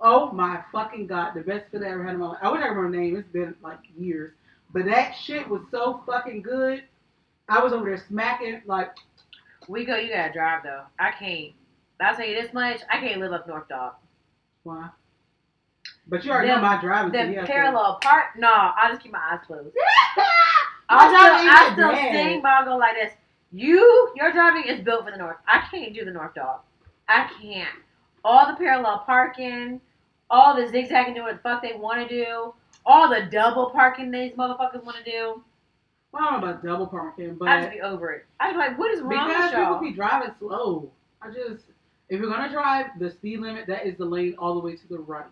Oh 0.00 0.32
my 0.32 0.62
fucking 0.72 1.06
god, 1.06 1.34
the 1.34 1.42
best 1.42 1.70
Philly 1.70 1.86
I 1.86 1.92
ever 1.92 2.04
had 2.04 2.14
in 2.14 2.20
my 2.20 2.28
life. 2.28 2.38
I 2.42 2.50
wish 2.50 2.60
I 2.60 2.66
remember 2.66 2.90
the 2.90 3.02
name. 3.02 3.16
It's 3.16 3.28
been 3.28 3.54
like 3.62 3.78
years. 3.96 4.32
But 4.72 4.86
that 4.86 5.12
shit 5.12 5.48
was 5.48 5.62
so 5.70 6.02
fucking 6.06 6.42
good. 6.42 6.82
I 7.48 7.62
was 7.62 7.72
over 7.72 7.84
there 7.84 8.02
smacking 8.08 8.62
like 8.66 8.90
we 9.68 9.84
go. 9.84 9.96
You 9.96 10.12
gotta 10.12 10.32
drive 10.32 10.62
though. 10.62 10.82
I 10.98 11.10
can't. 11.12 11.52
I'll 12.00 12.16
tell 12.16 12.26
you 12.26 12.34
this 12.34 12.52
much. 12.52 12.80
I 12.90 12.98
can't 12.98 13.20
live 13.20 13.32
up 13.32 13.46
North 13.46 13.68
Dog. 13.68 13.94
why? 14.64 14.88
But 16.08 16.24
you 16.24 16.32
already 16.32 16.48
Them- 16.48 16.60
know 16.62 16.66
my 16.68 16.80
driving. 16.80 17.12
so 17.12 17.16
Them 17.18 17.30
you 17.32 17.38
have 17.38 17.46
to- 17.46 17.52
parallel 17.52 17.98
park. 18.02 18.24
No, 18.36 18.48
I 18.52 18.88
just 18.90 19.02
keep 19.02 19.12
my 19.12 19.20
eyes 19.32 19.38
closed. 19.46 19.74
I'll 20.88 21.08
still, 21.08 21.28
driving 21.28 21.48
I 21.48 21.72
still 21.72 22.12
sing, 22.12 22.42
but 22.42 22.50
I'll 22.50 22.64
go 22.64 22.76
like 22.76 22.94
this. 22.96 23.12
You, 23.52 24.12
your 24.16 24.32
driving 24.32 24.64
is 24.64 24.80
built 24.84 25.04
for 25.04 25.10
the 25.10 25.16
north. 25.16 25.36
I 25.46 25.62
can't 25.70 25.94
do 25.94 26.04
the 26.04 26.10
north 26.10 26.34
dog. 26.34 26.60
I 27.08 27.30
can't. 27.40 27.68
All 28.24 28.46
the 28.46 28.56
parallel 28.56 28.98
parking, 29.06 29.80
all 30.30 30.56
the 30.56 30.68
zigzagging, 30.68 31.14
doing 31.14 31.26
what 31.26 31.36
the 31.36 31.42
fuck 31.42 31.62
they 31.62 31.74
want 31.74 32.06
to 32.06 32.08
do, 32.08 32.54
all 32.84 33.08
the 33.08 33.22
double 33.30 33.70
parking 33.70 34.10
these 34.10 34.32
motherfuckers 34.32 34.82
want 34.84 34.96
to 34.98 35.04
do. 35.04 35.42
Well, 36.12 36.22
I 36.22 36.30
don't 36.30 36.40
know 36.40 36.48
about 36.48 36.64
double 36.64 36.86
parking, 36.86 37.34
but 37.36 37.48
I 37.48 37.60
just 37.60 37.72
be 37.72 37.80
over 37.80 38.12
it. 38.12 38.26
I 38.38 38.52
be 38.52 38.58
like, 38.58 38.78
what 38.78 38.90
is 38.92 39.00
wrong 39.00 39.28
because 39.28 39.50
with 39.50 39.50
people 39.50 39.72
y'all? 39.72 39.80
be 39.80 39.92
driving 39.92 40.34
slow. 40.38 40.90
I 41.22 41.28
just 41.28 41.64
if 42.08 42.20
you're 42.20 42.30
gonna 42.30 42.52
drive 42.52 42.86
the 42.98 43.10
speed 43.10 43.40
limit, 43.40 43.66
that 43.68 43.86
is 43.86 43.96
the 43.96 44.04
lane 44.04 44.34
all 44.38 44.54
the 44.54 44.60
way 44.60 44.76
to 44.76 44.88
the 44.88 44.98
right. 44.98 45.24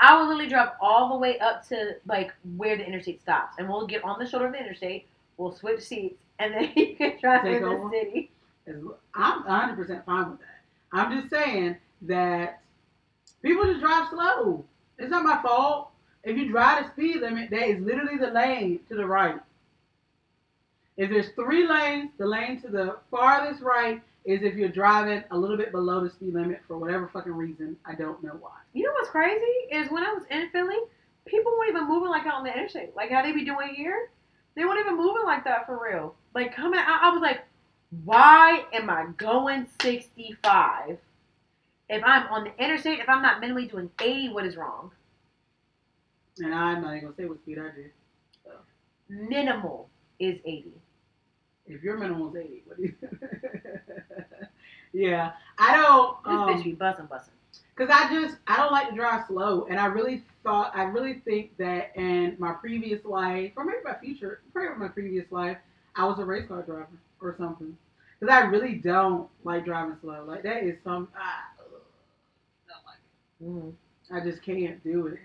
I 0.00 0.16
will 0.16 0.26
literally 0.26 0.48
drive 0.48 0.70
all 0.80 1.10
the 1.10 1.18
way 1.18 1.38
up 1.38 1.68
to 1.68 1.96
like 2.06 2.32
where 2.56 2.76
the 2.76 2.86
interstate 2.86 3.20
stops, 3.20 3.56
and 3.58 3.68
we'll 3.68 3.86
get 3.86 4.02
on 4.02 4.18
the 4.18 4.26
shoulder 4.26 4.46
of 4.46 4.52
the 4.52 4.58
interstate. 4.58 5.06
We'll 5.36 5.52
switch 5.52 5.82
seats, 5.82 6.22
and 6.38 6.54
then 6.54 6.72
you 6.76 6.96
can 6.96 7.18
drive 7.20 7.42
Take 7.42 7.56
in 7.56 7.62
the 7.62 7.90
city. 7.90 8.30
I'm 9.14 9.44
100 9.44 9.76
percent 9.76 10.06
fine 10.06 10.30
with 10.30 10.40
that. 10.40 10.62
I'm 10.92 11.20
just 11.20 11.30
saying 11.30 11.76
that 12.02 12.62
people 13.42 13.64
just 13.64 13.80
drive 13.80 14.08
slow. 14.08 14.64
It's 14.98 15.10
not 15.10 15.24
my 15.24 15.42
fault. 15.42 15.90
If 16.24 16.36
you 16.38 16.48
drive 16.50 16.84
the 16.84 16.90
speed 16.92 17.20
limit, 17.20 17.50
that 17.50 17.68
is 17.68 17.80
literally 17.80 18.16
the 18.16 18.30
lane 18.30 18.80
to 18.88 18.94
the 18.94 19.04
right. 19.04 19.36
If 20.96 21.10
there's 21.10 21.30
three 21.30 21.66
lanes, 21.66 22.10
the 22.18 22.26
lane 22.26 22.60
to 22.62 22.68
the 22.68 22.96
farthest 23.10 23.62
right 23.62 24.02
is 24.24 24.42
if 24.42 24.54
you're 24.54 24.68
driving 24.68 25.24
a 25.30 25.36
little 25.36 25.56
bit 25.56 25.72
below 25.72 26.02
the 26.04 26.10
speed 26.10 26.34
limit 26.34 26.60
for 26.68 26.78
whatever 26.78 27.08
fucking 27.12 27.32
reason. 27.32 27.76
I 27.84 27.94
don't 27.94 28.22
know 28.22 28.36
why. 28.40 28.50
You 28.72 28.84
know 28.84 28.92
what's 28.92 29.10
crazy 29.10 29.42
is 29.70 29.90
when 29.90 30.04
I 30.04 30.12
was 30.12 30.24
in 30.30 30.50
Philly, 30.50 30.76
people 31.26 31.52
weren't 31.58 31.70
even 31.70 31.88
moving 31.88 32.10
like 32.10 32.26
out 32.26 32.34
on 32.34 32.44
the 32.44 32.52
interstate, 32.52 32.94
like 32.94 33.10
how 33.10 33.22
they 33.22 33.32
be 33.32 33.44
doing 33.44 33.74
here. 33.74 34.10
They 34.54 34.64
weren't 34.64 34.80
even 34.80 34.96
moving 34.96 35.24
like 35.24 35.44
that 35.44 35.66
for 35.66 35.80
real. 35.82 36.14
Like 36.34 36.54
coming 36.54 36.78
out, 36.78 37.02
I 37.02 37.10
was 37.10 37.22
like, 37.22 37.40
why 38.04 38.64
am 38.72 38.90
I 38.90 39.06
going 39.16 39.66
65? 39.80 40.98
If 41.88 42.02
I'm 42.04 42.26
on 42.28 42.44
the 42.44 42.64
interstate, 42.64 43.00
if 43.00 43.08
I'm 43.08 43.22
not 43.22 43.42
minimally 43.42 43.70
doing 43.70 43.90
80, 44.00 44.30
what 44.30 44.46
is 44.46 44.56
wrong? 44.56 44.90
And 46.38 46.54
I'm 46.54 46.80
not 46.82 46.96
even 46.96 47.04
gonna 47.04 47.16
say 47.16 47.24
what 47.24 47.38
speed 47.38 47.58
I 47.58 47.70
do. 47.74 47.90
Minimal 49.08 49.90
is 50.18 50.38
80. 50.44 50.72
If 51.66 51.82
your 51.82 51.96
minimum 51.96 52.28
is 52.28 52.36
80, 52.36 52.62
what 52.66 52.76
do 52.76 52.82
you? 52.84 52.94
yeah, 54.92 55.32
I 55.58 55.76
don't. 55.76 56.16
This 56.24 56.32
Um, 56.32 56.48
bitch 56.48 56.64
be 56.64 56.74
bussing, 56.74 57.08
bussing. 57.08 57.30
Cause 57.76 57.88
I 57.90 58.12
just 58.12 58.36
I 58.46 58.56
don't 58.58 58.72
like 58.72 58.90
to 58.90 58.94
drive 58.94 59.26
slow, 59.26 59.64
and 59.68 59.78
I 59.80 59.86
really 59.86 60.24
thought 60.42 60.72
I 60.76 60.82
really 60.82 61.20
think 61.24 61.56
that 61.58 61.92
in 61.96 62.36
my 62.38 62.52
previous 62.52 63.04
life, 63.04 63.52
or 63.56 63.64
maybe 63.64 63.78
my 63.84 63.94
future, 63.94 64.40
probably 64.52 64.76
my 64.78 64.88
previous 64.88 65.30
life, 65.32 65.56
I 65.96 66.04
was 66.06 66.18
a 66.18 66.24
race 66.24 66.46
car 66.46 66.62
driver 66.62 66.88
or 67.20 67.34
something. 67.36 67.76
Cause 68.20 68.28
I 68.30 68.40
really 68.40 68.74
don't 68.74 69.28
like 69.44 69.64
driving 69.64 69.96
slow. 70.00 70.24
Like 70.24 70.42
that 70.42 70.62
is 70.64 70.76
some 70.84 71.08
ah, 71.16 71.44
ugh, 71.58 71.80
don't 72.68 72.84
like 72.86 72.98
Mm. 73.42 73.68
it. 73.70 73.74
I 74.14 74.20
just 74.20 74.42
can't 74.42 74.82
do 74.84 75.06
it. 75.06 75.18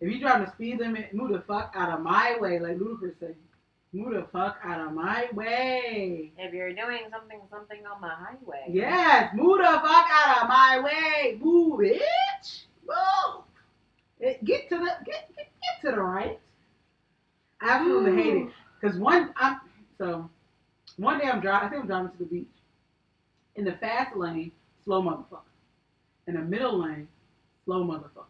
If 0.00 0.10
you 0.12 0.18
drive 0.20 0.44
the 0.44 0.50
speed 0.52 0.78
limit, 0.80 1.14
move 1.14 1.30
the 1.30 1.40
fuck 1.42 1.72
out 1.76 1.90
of 1.90 2.00
my 2.00 2.36
way, 2.40 2.58
like 2.58 2.76
Ludacris 2.78 3.18
said. 3.20 3.36
Move 3.94 4.14
the 4.14 4.26
fuck 4.32 4.58
out 4.64 4.86
of 4.86 4.94
my 4.94 5.28
way. 5.34 6.32
If 6.38 6.54
you're 6.54 6.72
doing 6.72 7.02
something, 7.10 7.40
something 7.50 7.80
on 7.86 8.00
the 8.00 8.08
highway. 8.08 8.64
Yes, 8.70 9.34
move 9.34 9.58
the 9.58 9.64
fuck 9.64 10.06
out 10.10 10.42
of 10.42 10.48
my 10.48 10.80
way. 10.82 11.38
Move, 11.38 11.80
bitch. 11.80 12.64
Move. 12.86 13.44
Eh, 14.22 14.34
Get 14.44 14.70
to 14.70 14.78
the 14.78 14.86
get, 15.04 15.28
get, 15.36 15.36
get 15.36 15.90
to 15.90 15.96
the 15.96 16.02
right. 16.02 16.38
I 17.60 17.68
absolutely 17.70 18.22
hate 18.22 18.36
it. 18.36 18.48
Cause 18.80 18.96
one 18.96 19.32
I'm 19.36 19.60
so 19.98 20.28
one 20.96 21.18
day 21.18 21.26
I'm 21.26 21.40
driving 21.40 21.66
I 21.66 21.70
think 21.70 21.82
I'm 21.82 21.86
driving 21.88 22.10
to 22.12 22.18
the 22.18 22.24
beach. 22.24 22.48
In 23.56 23.64
the 23.66 23.72
fast 23.72 24.16
lane, 24.16 24.52
slow 24.84 25.02
motherfucker. 25.02 25.40
In 26.26 26.34
the 26.34 26.40
middle 26.40 26.78
lane, 26.82 27.08
slow 27.66 27.84
motherfucker. 27.84 28.24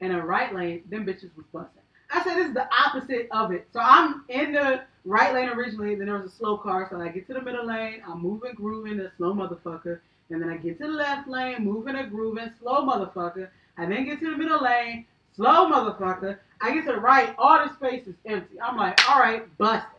In 0.00 0.12
the 0.12 0.22
right 0.22 0.54
lane, 0.54 0.82
them 0.88 1.04
bitches 1.04 1.36
was 1.36 1.44
busting. 1.52 1.82
I 2.10 2.24
said 2.24 2.36
this 2.36 2.48
is 2.48 2.54
the 2.54 2.68
opposite 2.72 3.28
of 3.32 3.52
it. 3.52 3.68
So 3.72 3.80
I'm 3.82 4.24
in 4.28 4.52
the 4.52 4.82
right 5.04 5.32
lane 5.34 5.48
originally, 5.50 5.94
then 5.94 6.06
there 6.06 6.18
was 6.18 6.32
a 6.32 6.34
slow 6.34 6.56
car, 6.56 6.86
so 6.90 7.00
I 7.00 7.08
get 7.08 7.26
to 7.28 7.34
the 7.34 7.42
middle 7.42 7.66
lane, 7.66 8.02
I'm 8.06 8.22
moving, 8.22 8.54
grooving, 8.54 8.96
the 8.96 9.10
slow 9.16 9.34
motherfucker. 9.34 10.00
And 10.30 10.40
then 10.40 10.48
I 10.48 10.56
get 10.56 10.78
to 10.78 10.86
the 10.86 10.92
left 10.92 11.28
lane, 11.28 11.62
moving 11.64 11.96
and 11.96 12.10
grooving, 12.10 12.50
slow 12.60 12.86
motherfucker. 12.86 13.48
I 13.76 13.86
then 13.86 14.06
get 14.06 14.20
to 14.20 14.30
the 14.30 14.36
middle 14.36 14.62
lane, 14.62 15.06
slow 15.36 15.70
motherfucker. 15.70 16.38
I 16.60 16.72
get 16.72 16.86
to 16.86 16.92
the 16.92 17.00
right, 17.00 17.34
all 17.38 17.58
the 17.66 17.74
space 17.74 18.06
is 18.06 18.14
empty. 18.24 18.60
I'm 18.60 18.76
like, 18.76 18.98
all 19.10 19.20
right, 19.20 19.44
busted. 19.58 19.90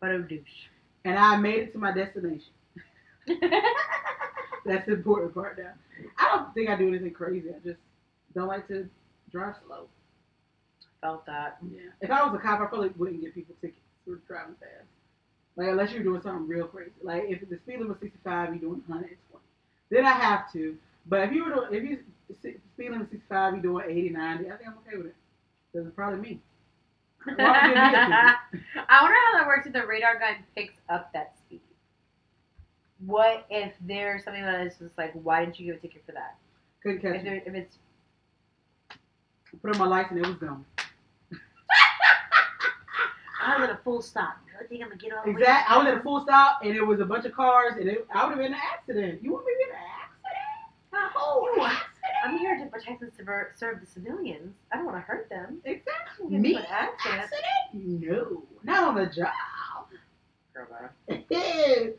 But 0.00 0.10
a 0.10 0.18
douche. 0.18 0.68
And 1.04 1.16
I 1.18 1.36
made 1.36 1.60
it 1.60 1.72
to 1.72 1.78
my 1.78 1.92
destination. 1.92 2.52
That's 4.66 4.86
the 4.86 4.94
important 4.94 5.32
part 5.32 5.58
now. 5.58 5.72
I 6.18 6.36
don't 6.36 6.52
think 6.52 6.68
I 6.68 6.76
do 6.76 6.88
anything 6.88 7.12
crazy. 7.12 7.48
I 7.50 7.58
just 7.64 7.78
don't 8.34 8.48
like 8.48 8.66
to 8.68 8.88
drive 9.30 9.54
slow. 9.66 9.86
Felt 11.00 11.26
that. 11.26 11.58
Yeah. 11.70 11.90
If 12.00 12.10
I 12.10 12.24
was 12.24 12.34
a 12.34 12.38
cop, 12.38 12.60
I 12.60 12.66
probably 12.66 12.88
wouldn't 12.96 13.20
give 13.20 13.34
people 13.34 13.54
tickets 13.60 13.80
for 14.04 14.16
driving 14.26 14.54
fast. 14.60 14.88
Like 15.56 15.68
unless 15.68 15.92
you're 15.92 16.02
doing 16.02 16.22
something 16.22 16.48
real 16.48 16.66
crazy. 16.66 16.92
Like 17.02 17.24
if 17.28 17.40
the 17.48 17.56
speed 17.56 17.80
limit 17.80 17.88
was 17.88 17.98
65, 18.00 18.50
you're 18.50 18.58
doing 18.58 18.82
120. 18.86 19.16
Then 19.90 20.04
I 20.04 20.12
have 20.12 20.52
to. 20.52 20.76
But 21.06 21.20
if 21.20 21.32
you 21.32 21.44
were 21.44 21.50
to, 21.50 21.72
if 21.72 21.82
you 21.82 21.98
speed 22.34 22.90
limit 22.90 23.10
65, 23.10 23.54
you're 23.54 23.62
doing 23.62 23.84
80, 23.88 24.10
90, 24.10 24.50
I 24.50 24.56
think 24.56 24.68
I'm 24.68 24.78
okay 24.86 24.96
with 24.96 25.06
it. 25.06 25.16
Because 25.72 25.86
it's 25.86 25.96
probably 25.96 26.20
me. 26.20 26.40
Why 27.24 27.34
would 27.34 27.68
you 27.68 27.74
give 27.74 27.92
me 27.92 27.98
a 27.98 28.06
ticket? 28.06 28.86
I 28.88 29.02
wonder 29.02 29.16
how 29.26 29.38
that 29.38 29.46
works 29.46 29.66
if 29.66 29.72
the 29.72 29.86
radar 29.86 30.18
gun 30.18 30.36
picks 30.54 30.74
up 30.88 31.12
that 31.12 31.34
speed. 31.38 31.60
What 33.04 33.46
if 33.50 33.72
there's 33.80 34.24
something 34.24 34.42
that 34.42 34.66
is 34.66 34.74
just 34.78 34.96
like, 34.96 35.12
why 35.12 35.44
didn't 35.44 35.60
you 35.60 35.66
give 35.66 35.76
a 35.76 35.78
ticket 35.78 36.02
for 36.06 36.12
that? 36.12 36.36
Couldn't 36.82 37.02
catch 37.02 37.16
If, 37.16 37.24
there, 37.24 37.42
if 37.44 37.54
it's 37.54 37.76
Put 39.62 39.74
on 39.74 39.78
my 39.78 39.86
lights 39.86 40.10
and 40.10 40.18
it 40.18 40.26
was 40.26 40.36
gone. 40.36 40.64
I 43.46 43.60
was 43.60 43.70
at 43.70 43.76
a 43.76 43.80
full 43.84 44.02
stop. 44.02 44.38
You 44.60 44.66
think 44.68 44.82
I'm 44.82 44.88
gonna 44.88 45.00
get 45.00 45.12
all 45.12 45.22
the 45.24 45.30
way? 45.30 45.40
Exact. 45.40 45.70
I 45.70 45.78
was 45.78 45.86
at 45.86 45.94
a 45.98 46.00
full 46.00 46.20
stop 46.20 46.60
and 46.64 46.74
it 46.74 46.84
was 46.84 46.98
a 46.98 47.04
bunch 47.04 47.24
of 47.26 47.32
cars 47.32 47.74
and 47.78 47.88
it, 47.88 48.04
I 48.12 48.24
would 48.24 48.30
have 48.30 48.38
been 48.38 48.46
in 48.46 48.54
an 48.54 48.60
accident. 48.72 49.22
You 49.22 49.32
want 49.32 49.46
me 49.46 49.52
to 49.52 49.58
be 49.58 49.64
in 49.64 49.70
an 49.70 49.76
accident? 50.02 50.16
A 50.92 51.18
whole 51.18 51.64
accident? 51.64 51.86
I'm 52.24 52.38
here 52.38 52.58
to 52.58 52.66
protect 52.66 53.02
and 53.02 53.12
serve, 53.16 53.46
serve 53.54 53.80
the 53.80 53.86
civilians. 53.86 54.52
I 54.72 54.76
don't 54.76 54.86
want 54.86 54.96
to 54.96 55.02
hurt 55.02 55.28
them. 55.28 55.60
Exactly. 55.64 56.38
Me? 56.38 56.56
an 56.56 56.64
accident. 56.68 57.22
Accident? 57.22 58.02
No. 58.02 58.42
Not 58.64 58.88
on 58.88 58.94
the 58.96 59.06
job. 59.06 59.30
Girl, 60.52 60.66
bro. 60.68 60.88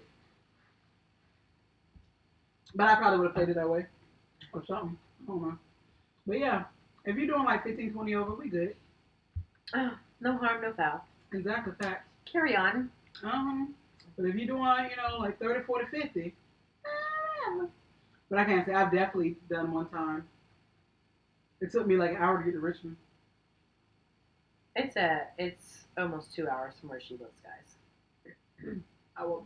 but 2.76 2.90
I 2.90 2.96
probably 2.96 3.20
would 3.20 3.28
have 3.28 3.36
played 3.36 3.50
it 3.50 3.56
that 3.56 3.70
way. 3.70 3.86
Or 4.52 4.64
something. 4.68 4.98
I 5.24 5.28
don't 5.28 5.42
know. 5.42 5.58
But 6.26 6.40
yeah, 6.40 6.64
if 7.06 7.16
you're 7.16 7.28
doing 7.28 7.46
like 7.46 7.64
15, 7.64 7.94
20 7.94 8.16
over, 8.16 8.36
we 8.36 8.50
good. 8.50 8.76
Oh, 9.74 9.92
no 10.20 10.38
harm, 10.38 10.62
no 10.62 10.74
foul. 10.74 11.06
Exactly, 11.34 11.74
facts. 11.82 12.08
Carry 12.32 12.56
on. 12.56 12.90
Um, 13.24 13.74
but 14.16 14.26
if 14.26 14.36
you're 14.36 14.48
doing, 14.48 14.90
you 14.90 14.96
know, 14.98 15.18
like 15.20 15.40
30, 15.40 15.64
40, 15.64 15.86
50, 16.02 16.36
eh, 16.86 17.66
but 18.30 18.40
I 18.40 18.44
can't 18.46 18.66
say 18.66 18.74
I've 18.74 18.92
definitely 18.92 19.38
done 19.50 19.72
one 19.72 19.88
time. 19.90 20.26
It 21.62 21.72
took 21.72 21.88
me 21.88 21.98
like 21.98 22.12
an 22.12 22.18
hour 22.18 22.38
to 22.38 22.44
get 22.44 22.52
to 22.54 22.60
Richmond. 22.60 22.98
It's 24.76 24.96
a. 24.96 25.28
It's 25.40 25.86
almost 25.98 26.34
two 26.36 26.48
hours 26.48 26.76
from 26.80 26.90
where 26.90 27.02
she 27.02 27.16
lives, 27.16 27.40
guys. 27.44 28.34
I 29.18 29.26
will. 29.26 29.44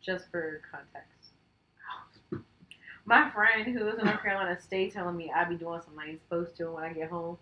Just 0.00 0.30
for 0.30 0.62
context. 0.70 1.32
My 3.04 3.30
friend 3.30 3.66
who 3.66 3.84
lives 3.84 3.98
in 3.98 4.06
North 4.06 4.22
Carolina 4.22 4.58
stayed 4.60 4.92
telling 4.92 5.16
me 5.16 5.30
I'd 5.34 5.48
be 5.50 5.56
doing 5.56 5.80
something 5.82 6.02
I 6.02 6.10
ain't 6.10 6.22
supposed 6.22 6.56
to 6.56 6.70
when 6.70 6.84
I 6.84 6.92
get 6.92 7.10
home. 7.10 7.36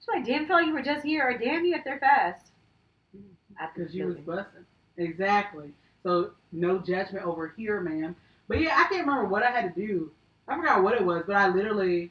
She's 0.00 0.08
like, 0.08 0.24
"Damn, 0.24 0.46
felt 0.46 0.60
like 0.60 0.66
you 0.66 0.72
were 0.72 0.82
just 0.82 1.04
here, 1.04 1.28
or 1.28 1.38
damn, 1.38 1.64
you 1.64 1.74
get 1.74 1.84
there 1.84 1.98
fast." 2.00 2.49
Because 3.74 3.94
you 3.94 4.06
was 4.06 4.16
busting. 4.18 4.64
Exactly. 4.96 5.72
So 6.02 6.32
no 6.52 6.78
judgment 6.78 7.26
over 7.26 7.52
here, 7.56 7.80
man. 7.80 8.16
But 8.48 8.60
yeah, 8.60 8.74
I 8.76 8.88
can't 8.92 9.06
remember 9.06 9.26
what 9.26 9.42
I 9.42 9.50
had 9.50 9.74
to 9.74 9.80
do. 9.80 10.10
I 10.48 10.56
forgot 10.56 10.82
what 10.82 10.94
it 10.94 11.04
was, 11.04 11.22
but 11.26 11.36
I 11.36 11.48
literally 11.48 12.10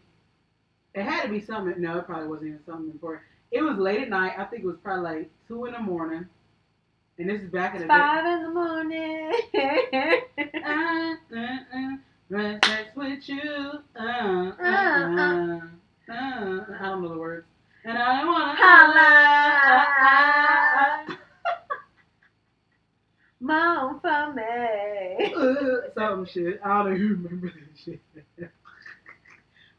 it 0.93 1.03
had 1.03 1.23
to 1.23 1.29
be 1.29 1.41
something 1.41 1.79
no, 1.81 1.99
it 1.99 2.05
probably 2.05 2.27
wasn't 2.27 2.49
even 2.49 2.65
something 2.65 2.91
important. 2.91 3.23
It 3.51 3.61
was 3.61 3.77
late 3.77 4.01
at 4.01 4.09
night. 4.09 4.33
I 4.37 4.45
think 4.45 4.63
it 4.63 4.67
was 4.67 4.77
probably 4.83 5.03
like 5.03 5.31
two 5.47 5.65
in 5.65 5.73
the 5.73 5.79
morning. 5.79 6.27
And 7.17 7.29
this 7.29 7.41
is 7.41 7.49
back 7.49 7.75
in 7.75 7.81
the 7.81 7.87
day. 7.87 7.93
Five 7.93 8.25
in 8.25 8.43
the 8.43 8.49
morning. 8.49 9.33
Uh, 10.65 11.15
uh, 11.35 11.57
uh, 11.75 11.97
run 12.29 12.59
sex 12.63 12.95
with 12.95 13.27
you. 13.27 13.41
Uh, 13.99 14.03
uh, 14.03 14.51
uh, 14.61 15.59
uh, 16.09 16.65
I 16.79 16.81
don't 16.81 17.01
know 17.01 17.09
the 17.09 17.17
words. 17.17 17.45
And 17.83 17.97
I 17.97 18.25
wanna 18.25 18.55
Holla. 18.57 20.45
Mom 23.39 23.99
for 24.01 24.33
me. 24.33 25.33
uh, 25.33 25.89
some 25.95 26.25
shit. 26.25 26.59
I 26.63 26.83
don't 26.83 26.95
even 26.95 27.23
remember 27.23 27.47
that 27.47 27.79
shit. 27.83 28.01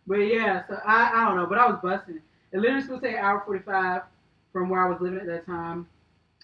but 0.06 0.16
yeah, 0.16 0.66
so 0.66 0.80
I, 0.84 1.10
I 1.14 1.24
don't 1.26 1.36
know, 1.36 1.46
but 1.46 1.58
I 1.58 1.66
was 1.66 1.78
busting. 1.82 2.20
It 2.52 2.58
literally 2.58 2.82
supposed 2.82 3.02
to 3.02 3.08
take 3.08 3.18
an 3.18 3.24
hour 3.24 3.42
forty 3.44 3.62
five 3.62 4.02
from 4.52 4.68
where 4.68 4.84
I 4.84 4.90
was 4.90 5.00
living 5.00 5.20
at 5.20 5.26
that 5.26 5.46
time. 5.46 5.86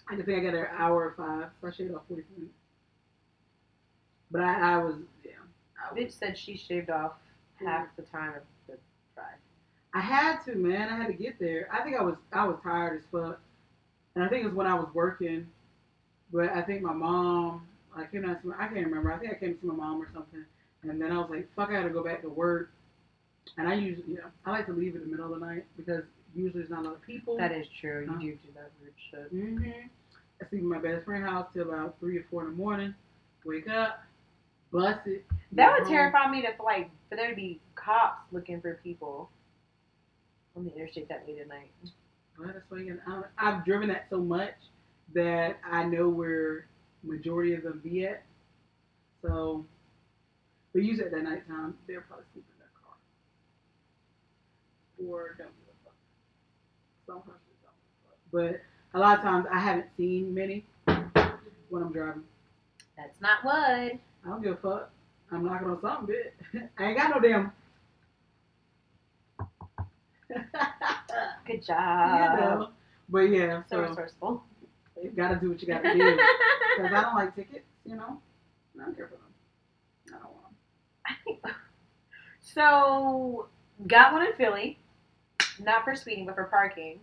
I 0.09 0.17
think 0.17 0.29
I 0.29 0.41
got 0.41 0.53
there 0.53 0.67
an 0.67 0.77
hour 0.79 1.05
or 1.05 1.15
five, 1.17 1.51
so 1.61 1.69
I 1.69 1.71
shaved 1.73 1.95
off 1.95 2.03
forty 2.09 2.25
minutes. 2.37 2.55
But 4.31 4.43
I, 4.43 4.75
I 4.75 4.79
was 4.79 4.97
yeah. 5.25 5.33
I, 5.83 5.93
was, 5.93 6.03
Bitch 6.03 6.13
said 6.13 6.37
she 6.37 6.57
shaved 6.57 6.91
off 6.91 7.13
half 7.55 7.89
the 7.97 8.03
time 8.03 8.35
of 8.35 8.43
the 8.67 8.75
drive. 9.15 9.27
I 9.95 10.01
had 10.01 10.45
to, 10.45 10.55
man. 10.55 10.91
I 10.91 10.97
had 10.97 11.07
to 11.07 11.15
get 11.15 11.39
there. 11.39 11.69
I 11.73 11.83
think 11.83 11.97
I 11.97 12.03
was 12.03 12.17
I 12.33 12.45
was 12.47 12.57
tired 12.63 12.99
as 12.99 13.07
fuck. 13.11 13.41
And 14.15 14.25
I 14.25 14.29
think 14.29 14.45
it 14.45 14.47
was 14.47 14.55
when 14.55 14.67
I 14.67 14.75
was 14.75 14.89
working. 14.95 15.47
But 16.37 16.51
I 16.53 16.61
think 16.61 16.83
my 16.83 16.93
mom 16.93 17.67
I 17.97 18.05
came 18.05 18.23
down 18.23 18.39
to 18.43 18.49
my, 18.49 18.55
I 18.57 18.69
can't 18.69 18.87
remember. 18.87 19.11
I 19.11 19.19
think 19.19 19.33
I 19.33 19.37
came 19.37 19.55
to 19.55 19.61
see 19.61 19.67
my 19.67 19.73
mom 19.75 20.03
or 20.03 20.09
something. 20.13 20.45
And 20.83 21.01
then 21.01 21.11
I 21.11 21.17
was 21.19 21.31
like, 21.31 21.49
fuck, 21.57 21.71
I 21.71 21.73
gotta 21.73 21.89
go 21.89 22.05
back 22.05 22.21
to 22.23 22.29
work. 22.29 22.71
And 23.57 23.67
I 23.67 23.73
usually, 23.75 24.05
yeah, 24.17 24.29
I 24.45 24.51
like 24.51 24.67
to 24.67 24.73
leave 24.75 24.95
in 24.97 25.01
the 25.01 25.07
middle 25.07 25.33
of 25.33 25.41
the 25.41 25.47
night 25.47 25.65
because 25.79 26.03
usually 26.35 26.61
there's 26.61 26.71
not 26.71 26.81
a 26.81 26.89
lot 26.89 26.95
of 26.97 27.03
people. 27.03 27.39
That 27.39 27.53
is 27.53 27.67
true. 27.81 28.03
You 28.03 28.13
Huh? 28.13 28.19
do 28.21 28.33
do 28.33 28.49
that 28.55 28.71
weird 28.83 28.93
shit. 29.11 29.31
hmm 29.31 29.71
I 30.43 30.47
sleep 30.51 30.61
in 30.61 30.69
my 30.69 30.79
best 30.79 31.07
friend's 31.07 31.27
house 31.27 31.47
till 31.55 31.71
about 31.71 31.99
three 31.99 32.19
or 32.19 32.25
four 32.31 32.43
in 32.45 32.51
the 32.51 32.57
morning. 32.57 32.95
Wake 33.47 33.71
up, 33.71 34.03
bust 34.71 35.07
it. 35.07 35.25
That 35.53 35.73
would 35.73 35.85
home. 35.85 35.93
terrify 35.93 36.31
me 36.31 36.43
to 36.43 36.49
like 36.63 36.91
for 37.09 37.17
there 37.17 37.31
to 37.31 37.35
be 37.37 37.61
cops 37.77 38.21
looking 38.31 38.61
for 38.61 38.75
people 38.85 39.31
on 40.55 40.67
the 40.67 40.75
interstate 40.75 41.09
that 41.09 41.25
late 41.27 41.39
at 41.39 41.49
night. 41.49 41.71
Well, 42.39 42.49
that's 42.53 42.69
why 42.69 42.81
you 42.81 43.01
I've 43.39 43.65
driven 43.65 43.89
that 43.89 44.09
so 44.11 44.19
much 44.19 44.53
that 45.15 45.59
I 45.65 45.85
know 45.85 46.09
where 46.09 46.67
majority 47.03 47.55
of 47.55 47.63
them 47.63 47.81
be 47.83 48.05
at. 48.07 48.23
So, 49.23 49.65
but 50.73 50.83
usually 50.83 51.07
at 51.07 51.13
that 51.13 51.23
nighttime, 51.23 51.75
they're 51.87 52.03
probably 52.03 52.25
sleeping 52.33 52.53
in 52.55 52.59
their 52.59 52.71
car. 52.83 52.97
Or 55.09 55.35
don't 55.39 55.49
give 55.49 55.69
a 55.69 55.85
fuck. 55.85 55.95
Some 57.07 57.19
hustlers 57.19 57.61
don't 57.63 57.77
give 58.33 58.41
a 58.43 58.51
fuck. 58.53 58.61
But 58.93 58.99
a 58.99 59.01
lot 59.01 59.19
of 59.19 59.25
times 59.25 59.47
I 59.53 59.59
haven't 59.59 59.87
seen 59.97 60.35
many 60.35 60.65
when 61.71 61.83
I'm 61.83 61.93
driving. 61.93 62.23
That's 62.97 63.21
not 63.21 63.45
what. 63.45 63.57
I 63.57 63.99
don't 64.25 64.43
give 64.43 64.53
a 64.53 64.57
fuck. 64.57 64.91
I'm 65.31 65.45
knocking 65.45 65.69
on 65.69 65.81
something, 65.81 66.15
bitch. 66.15 66.69
I 66.79 66.85
ain't 66.85 66.97
got 66.99 67.11
no 67.11 67.21
damn. 67.21 67.53
Good 71.47 71.55
you 71.55 71.61
job. 71.63 72.39
know. 72.39 72.69
But 73.09 73.21
yeah, 73.31 73.63
So 73.71 73.77
so 73.77 73.83
resourceful. 73.83 74.43
You 75.03 75.11
gotta 75.11 75.37
do 75.37 75.51
what 75.51 75.61
you 75.61 75.69
gotta 75.69 75.93
do. 75.93 76.19
Because 76.77 76.93
I 76.93 77.01
don't 77.03 77.15
like 77.15 77.35
tickets, 77.35 77.67
you 77.85 77.97
know. 77.97 78.21
Don't 78.77 78.97
care 78.97 79.09
for 79.09 79.15
them. 79.15 79.23
I 80.09 80.19
don't 80.19 80.33
want 80.33 80.45
them. 80.45 80.55
I 81.07 81.13
think 81.25 81.41
so. 82.41 83.47
Got 83.87 84.13
one 84.13 84.27
in 84.27 84.33
Philly, 84.35 84.79
not 85.61 85.85
for 85.85 85.95
speeding, 85.95 86.25
but 86.25 86.35
for 86.35 86.45
parking. 86.45 86.99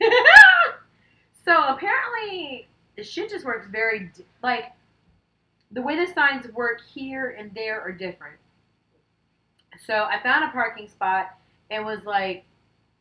so 1.44 1.64
apparently, 1.68 2.66
the 2.96 3.04
shit 3.04 3.30
just 3.30 3.44
works 3.44 3.66
very 3.70 4.10
d- 4.16 4.24
like 4.42 4.72
the 5.70 5.80
way 5.82 5.96
the 5.96 6.12
signs 6.12 6.46
work 6.52 6.80
here 6.92 7.36
and 7.38 7.54
there 7.54 7.80
are 7.80 7.92
different. 7.92 8.36
So 9.86 9.94
I 9.94 10.20
found 10.22 10.44
a 10.44 10.48
parking 10.48 10.88
spot 10.88 11.38
and 11.70 11.84
was 11.84 12.04
like 12.04 12.44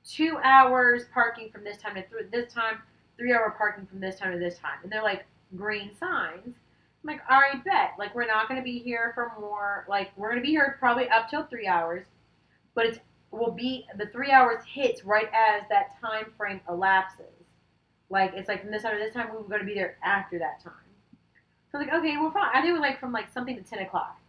two 0.06 0.38
hours 0.43 1.04
parking 1.13 1.49
from 1.52 1.63
this 1.63 1.78
time 1.78 1.95
to 1.95 2.02
th- 2.04 2.32
this 2.32 2.54
time, 2.54 2.80
three 3.19 3.34
hour 3.34 3.53
parking 3.55 3.86
from 3.86 3.99
this 3.99 4.17
time 4.17 4.32
to 4.32 4.39
this 4.39 4.58
time, 4.58 4.79
and 4.82 4.91
they're 4.91 5.03
like 5.03 5.25
green 5.55 5.91
signs. 5.99 6.55
I'm 7.03 7.08
like, 7.08 7.21
all 7.29 7.39
right, 7.39 7.63
bet. 7.63 7.91
Like, 7.97 8.13
we're 8.13 8.27
not 8.27 8.49
going 8.49 8.60
to 8.60 8.63
be 8.63 8.79
here 8.79 9.12
for 9.13 9.32
more. 9.39 9.86
Like, 9.88 10.12
we're 10.17 10.29
going 10.29 10.41
to 10.41 10.45
be 10.45 10.51
here 10.51 10.75
probably 10.79 11.08
up 11.10 11.29
till 11.29 11.43
three 11.43 11.67
hours, 11.67 12.05
but 12.75 12.86
it's 12.86 12.99
will 13.32 13.51
be 13.51 13.86
the 13.97 14.08
three 14.08 14.32
hours 14.32 14.63
hits 14.65 15.05
right 15.05 15.27
as 15.27 15.62
that 15.69 15.99
time 16.01 16.34
frame 16.36 16.60
elapses. 16.67 17.25
Like, 18.10 18.34
it's 18.34 18.49
like 18.49 18.62
from 18.62 18.71
this 18.71 18.82
time 18.82 18.97
to 18.97 19.03
this 19.03 19.13
time, 19.13 19.29
we 19.32 19.38
were 19.38 19.43
going 19.43 19.62
to 19.62 19.67
be 19.67 19.75
there 19.75 19.97
after 20.03 20.39
that 20.39 20.63
time. 20.63 20.73
So 21.71 21.77
like, 21.77 21.93
okay, 21.93 22.17
we're 22.17 22.32
fine. 22.32 22.49
I 22.51 22.62
think 22.62 22.69
it 22.69 22.73
was 22.73 22.82
like 22.82 22.99
from 22.99 23.12
like 23.12 23.32
something 23.32 23.55
to 23.55 23.62
ten 23.62 23.79
o'clock, 23.79 24.19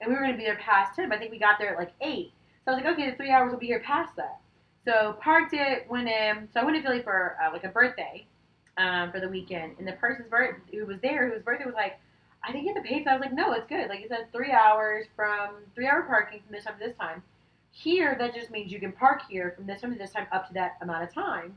and 0.00 0.08
we 0.08 0.14
were 0.14 0.20
going 0.20 0.32
to 0.32 0.38
be 0.38 0.44
there 0.44 0.56
past 0.56 0.94
ten. 0.94 1.08
But 1.08 1.16
I 1.16 1.18
think 1.18 1.32
we 1.32 1.38
got 1.38 1.58
there 1.58 1.72
at 1.72 1.78
like 1.78 1.92
eight. 2.02 2.32
So 2.64 2.70
I 2.70 2.74
was 2.74 2.84
like, 2.84 2.92
okay, 2.92 3.10
the 3.10 3.16
three 3.16 3.30
hours 3.30 3.50
will 3.50 3.58
be 3.58 3.66
here 3.66 3.80
past 3.80 4.14
that. 4.16 4.40
So 4.84 5.16
parked 5.20 5.54
it, 5.54 5.88
went 5.88 6.08
in. 6.08 6.48
So 6.52 6.60
I 6.60 6.64
went 6.64 6.76
to 6.76 6.82
Philly 6.82 7.02
for 7.02 7.36
uh, 7.42 7.50
like 7.52 7.64
a 7.64 7.68
birthday 7.68 8.26
um, 8.80 9.12
for 9.12 9.20
the 9.20 9.28
weekend, 9.28 9.74
and 9.78 9.86
the 9.86 9.92
person's 9.92 10.28
birth 10.28 10.56
who 10.72 10.86
was 10.86 10.98
there, 11.02 11.28
whose 11.30 11.42
birthday 11.42 11.66
was 11.66 11.74
like. 11.74 11.98
I 12.42 12.52
think 12.52 12.64
you 12.66 12.72
have 12.72 12.82
to 12.82 12.88
pay 12.88 13.04
for. 13.04 13.10
I 13.10 13.16
was 13.16 13.20
like, 13.20 13.34
no, 13.34 13.52
it's 13.52 13.66
good. 13.66 13.90
Like 13.90 14.00
it 14.00 14.08
says 14.08 14.24
three 14.32 14.50
hours 14.50 15.04
from 15.14 15.56
three 15.74 15.86
hour 15.86 16.00
parking 16.04 16.40
from 16.40 16.52
this 16.56 16.64
time 16.64 16.72
to 16.80 16.86
this 16.86 16.96
time. 16.96 17.22
Here, 17.70 18.16
that 18.18 18.34
just 18.34 18.50
means 18.50 18.72
you 18.72 18.80
can 18.80 18.92
park 18.92 19.20
here 19.28 19.52
from 19.54 19.66
this 19.66 19.82
time 19.82 19.92
to 19.92 19.98
this 19.98 20.12
time 20.12 20.26
up 20.32 20.48
to 20.48 20.54
that 20.54 20.78
amount 20.80 21.02
of 21.04 21.12
time. 21.12 21.54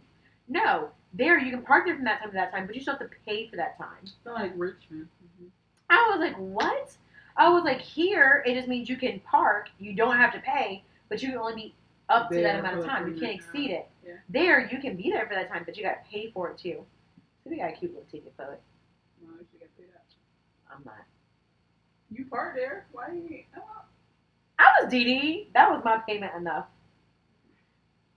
No, 0.49 0.89
there 1.13 1.39
you 1.39 1.51
can 1.51 1.61
park 1.61 1.85
there 1.85 1.95
from 1.95 2.03
that 2.03 2.19
time 2.19 2.31
to 2.31 2.35
that 2.35 2.51
time, 2.51 2.65
but 2.67 2.75
you 2.75 2.81
still 2.81 2.97
have 2.97 3.09
to 3.09 3.15
pay 3.25 3.47
for 3.47 3.55
that 3.55 3.77
time. 3.77 4.03
I 4.25 4.41
like 4.41 4.51
Richmond. 4.57 5.07
Mhm. 5.41 5.47
I 5.89 6.09
was 6.11 6.19
like, 6.19 6.35
what? 6.35 6.97
I 7.37 7.47
was 7.47 7.63
like, 7.63 7.79
here 7.79 8.43
it 8.45 8.53
just 8.53 8.67
means 8.67 8.89
you 8.89 8.97
can 8.97 9.21
park, 9.21 9.69
you 9.79 9.93
don't 9.93 10.17
have 10.17 10.33
to 10.33 10.39
pay, 10.39 10.83
but 11.07 11.23
you 11.23 11.29
can 11.29 11.37
only 11.37 11.55
be 11.55 11.75
up 12.09 12.29
to 12.29 12.35
that 12.43 12.59
amount 12.59 12.79
of 12.79 12.85
time. 12.85 13.07
You 13.07 13.13
can't 13.21 13.35
exceed 13.35 13.71
it. 13.71 13.87
Yeah. 14.05 14.13
There 14.27 14.69
you 14.69 14.79
can 14.79 14.97
be 14.97 15.11
there 15.11 15.25
for 15.27 15.33
that 15.35 15.47
time, 15.47 15.63
but 15.65 15.77
you 15.77 15.83
got 15.83 16.03
to 16.03 16.09
pay 16.11 16.29
for 16.31 16.49
it 16.49 16.57
too. 16.57 16.85
So 17.43 17.49
we 17.49 17.57
got 17.57 17.69
a 17.69 17.73
cute 17.73 17.91
little 17.91 18.07
ticket 18.09 18.33
for 18.35 18.53
it. 18.53 18.61
No, 19.21 19.29
you 19.33 19.45
should 19.51 19.59
get 19.59 19.77
paid. 19.77 19.85
I'm 20.71 20.81
not. 20.85 21.03
You 22.11 22.25
parked 22.25 22.55
there. 22.57 22.85
Why 22.91 23.07
you 23.13 23.27
ain't? 23.31 23.45
I 24.59 24.65
was 24.81 24.91
Dee. 24.91 25.49
That 25.53 25.69
was 25.71 25.83
my 25.83 25.97
payment 25.97 26.33
enough. 26.37 26.65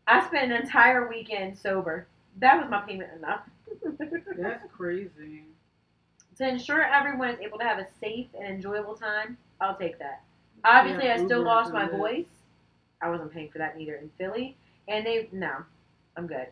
I 0.06 0.24
spent 0.26 0.52
an 0.52 0.62
entire 0.62 1.08
weekend 1.08 1.58
sober. 1.58 2.06
That 2.38 2.60
was 2.60 2.70
my 2.70 2.80
payment 2.82 3.10
enough. 3.16 3.40
That's 4.38 4.64
crazy. 4.72 5.42
to 6.36 6.48
ensure 6.48 6.82
everyone 6.82 7.30
is 7.30 7.40
able 7.40 7.58
to 7.58 7.64
have 7.64 7.78
a 7.78 7.86
safe 8.00 8.28
and 8.38 8.46
enjoyable 8.46 8.94
time, 8.94 9.36
I'll 9.60 9.76
take 9.76 9.98
that. 9.98 10.22
Obviously, 10.64 11.06
Yeah, 11.06 11.14
I 11.14 11.16
still 11.16 11.38
Uber 11.38 11.48
lost 11.48 11.72
my 11.72 11.88
voice. 11.88 12.26
I 13.00 13.10
wasn't 13.10 13.32
paying 13.32 13.50
for 13.50 13.58
that 13.58 13.76
neither 13.76 13.96
in 13.96 14.10
Philly. 14.18 14.56
And 14.88 15.04
they, 15.04 15.28
no, 15.32 15.56
I'm 16.16 16.26
good. 16.26 16.48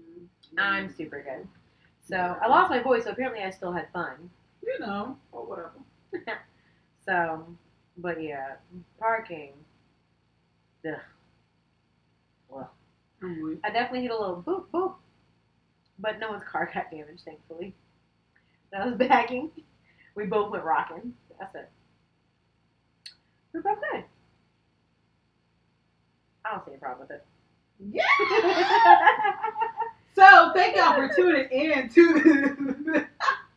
Mm-hmm. 0.00 0.58
I'm 0.58 0.92
super 0.94 1.22
good. 1.22 1.46
So 2.02 2.16
I 2.40 2.48
lost 2.48 2.70
my 2.70 2.80
voice, 2.80 3.04
so 3.04 3.10
apparently 3.10 3.42
I 3.42 3.50
still 3.50 3.72
had 3.72 3.90
fun. 3.92 4.30
You 4.62 4.78
know, 4.80 5.18
or 5.32 5.44
whatever. 5.46 5.72
So, 7.06 7.46
but 7.98 8.22
yeah, 8.22 8.56
parking. 8.98 9.54
Ugh. 10.84 11.00
Well, 12.48 12.72
with 13.20 13.58
I 13.64 13.70
definitely 13.70 14.02
hit 14.02 14.10
a 14.12 14.18
little 14.18 14.42
boop 14.42 14.68
boop, 14.70 14.94
but 15.98 16.18
no 16.18 16.30
one's 16.30 16.44
car 16.44 16.70
got 16.74 16.90
damaged, 16.90 17.22
thankfully. 17.24 17.74
I 18.76 18.86
was 18.86 18.96
backing. 18.96 19.50
We 20.14 20.26
both 20.26 20.50
went 20.50 20.64
rocking. 20.64 21.14
That's 21.38 21.54
it. 21.54 21.70
We're 23.52 23.62
both 23.62 23.78
good. 23.92 24.04
I 26.44 26.50
don't 26.50 26.64
see 26.66 26.74
a 26.74 26.78
problem 26.78 27.08
with 27.08 27.16
it. 27.16 27.24
Yeah. 27.92 28.04
So 30.14 30.52
thank 30.54 30.76
y'all 30.76 30.94
for 30.94 31.08
tuning 31.14 31.48
in 31.50 31.88
to 31.88 33.06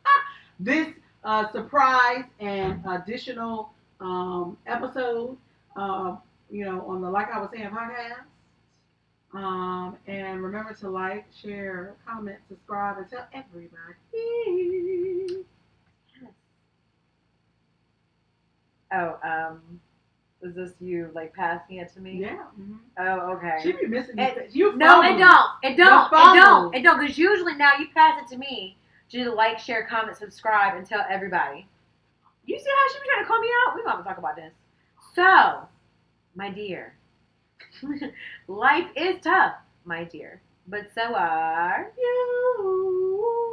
this 0.60 0.88
uh, 1.22 1.52
surprise 1.52 2.24
and 2.40 2.82
additional 2.88 3.72
um, 4.00 4.56
episode. 4.66 5.36
Uh, 5.76 6.16
you 6.50 6.64
know, 6.64 6.80
on 6.86 7.02
the 7.02 7.10
Like 7.10 7.30
I 7.30 7.38
Was 7.40 7.50
Saying 7.52 7.68
podcast. 7.70 8.24
Um, 9.34 9.96
and 10.06 10.42
remember 10.42 10.72
to 10.74 10.88
like, 10.88 11.26
share, 11.42 11.94
comment, 12.06 12.38
subscribe, 12.48 12.96
and 12.98 13.10
tell 13.10 13.26
everybody. 13.34 13.74
oh, 18.94 19.18
um, 19.22 19.80
is 20.42 20.54
this 20.54 20.72
you 20.80 21.10
like 21.14 21.34
passing 21.34 21.76
it 21.78 21.92
to 21.94 22.00
me? 22.00 22.18
Yeah. 22.18 22.36
Mm-hmm. 22.60 22.76
Oh, 22.98 23.32
okay. 23.32 23.58
She 23.62 23.72
be 23.72 23.86
missing 23.86 24.18
It- 24.18 24.54
You 24.54 24.76
No, 24.76 25.02
it 25.02 25.16
don't. 25.18 25.50
It 25.62 25.76
don't. 25.76 26.06
It 26.12 26.40
don't. 26.40 26.74
It 26.74 26.82
don't. 26.82 27.00
Because 27.00 27.18
usually 27.18 27.54
now 27.56 27.72
you 27.78 27.86
pass 27.94 28.20
it 28.22 28.28
to 28.34 28.38
me 28.38 28.76
to 29.10 29.18
do 29.18 29.24
the 29.24 29.30
like, 29.30 29.58
share, 29.58 29.86
comment, 29.86 30.16
subscribe, 30.16 30.76
and 30.76 30.86
tell 30.86 31.04
everybody. 31.08 31.66
You 32.44 32.58
see 32.58 32.64
how 32.70 32.92
she 32.92 33.00
be 33.00 33.06
trying 33.08 33.24
to 33.24 33.28
call 33.28 33.40
me 33.40 33.48
out? 33.66 33.74
We're 33.74 33.84
going 33.84 33.98
to 33.98 34.04
talk 34.04 34.18
about 34.18 34.36
this. 34.36 34.52
So, 35.14 35.66
my 36.34 36.50
dear, 36.50 36.94
life 38.46 38.86
is 38.94 39.16
tough, 39.22 39.54
my 39.84 40.04
dear. 40.04 40.40
But 40.68 40.88
so 40.94 41.14
are 41.14 41.90
you. 41.96 43.45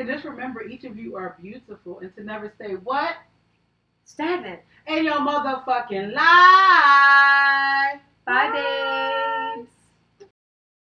And 0.00 0.08
just 0.08 0.24
remember, 0.24 0.62
each 0.62 0.84
of 0.84 0.96
you 0.96 1.14
are 1.16 1.36
beautiful, 1.42 1.98
and 1.98 2.16
to 2.16 2.24
never 2.24 2.50
say 2.58 2.72
what 2.72 3.16
Stagnant. 4.06 4.60
in 4.86 5.04
your 5.04 5.16
motherfucking 5.16 6.14
life. 6.14 8.00
Bye, 8.24 8.50
babe. 8.50 9.09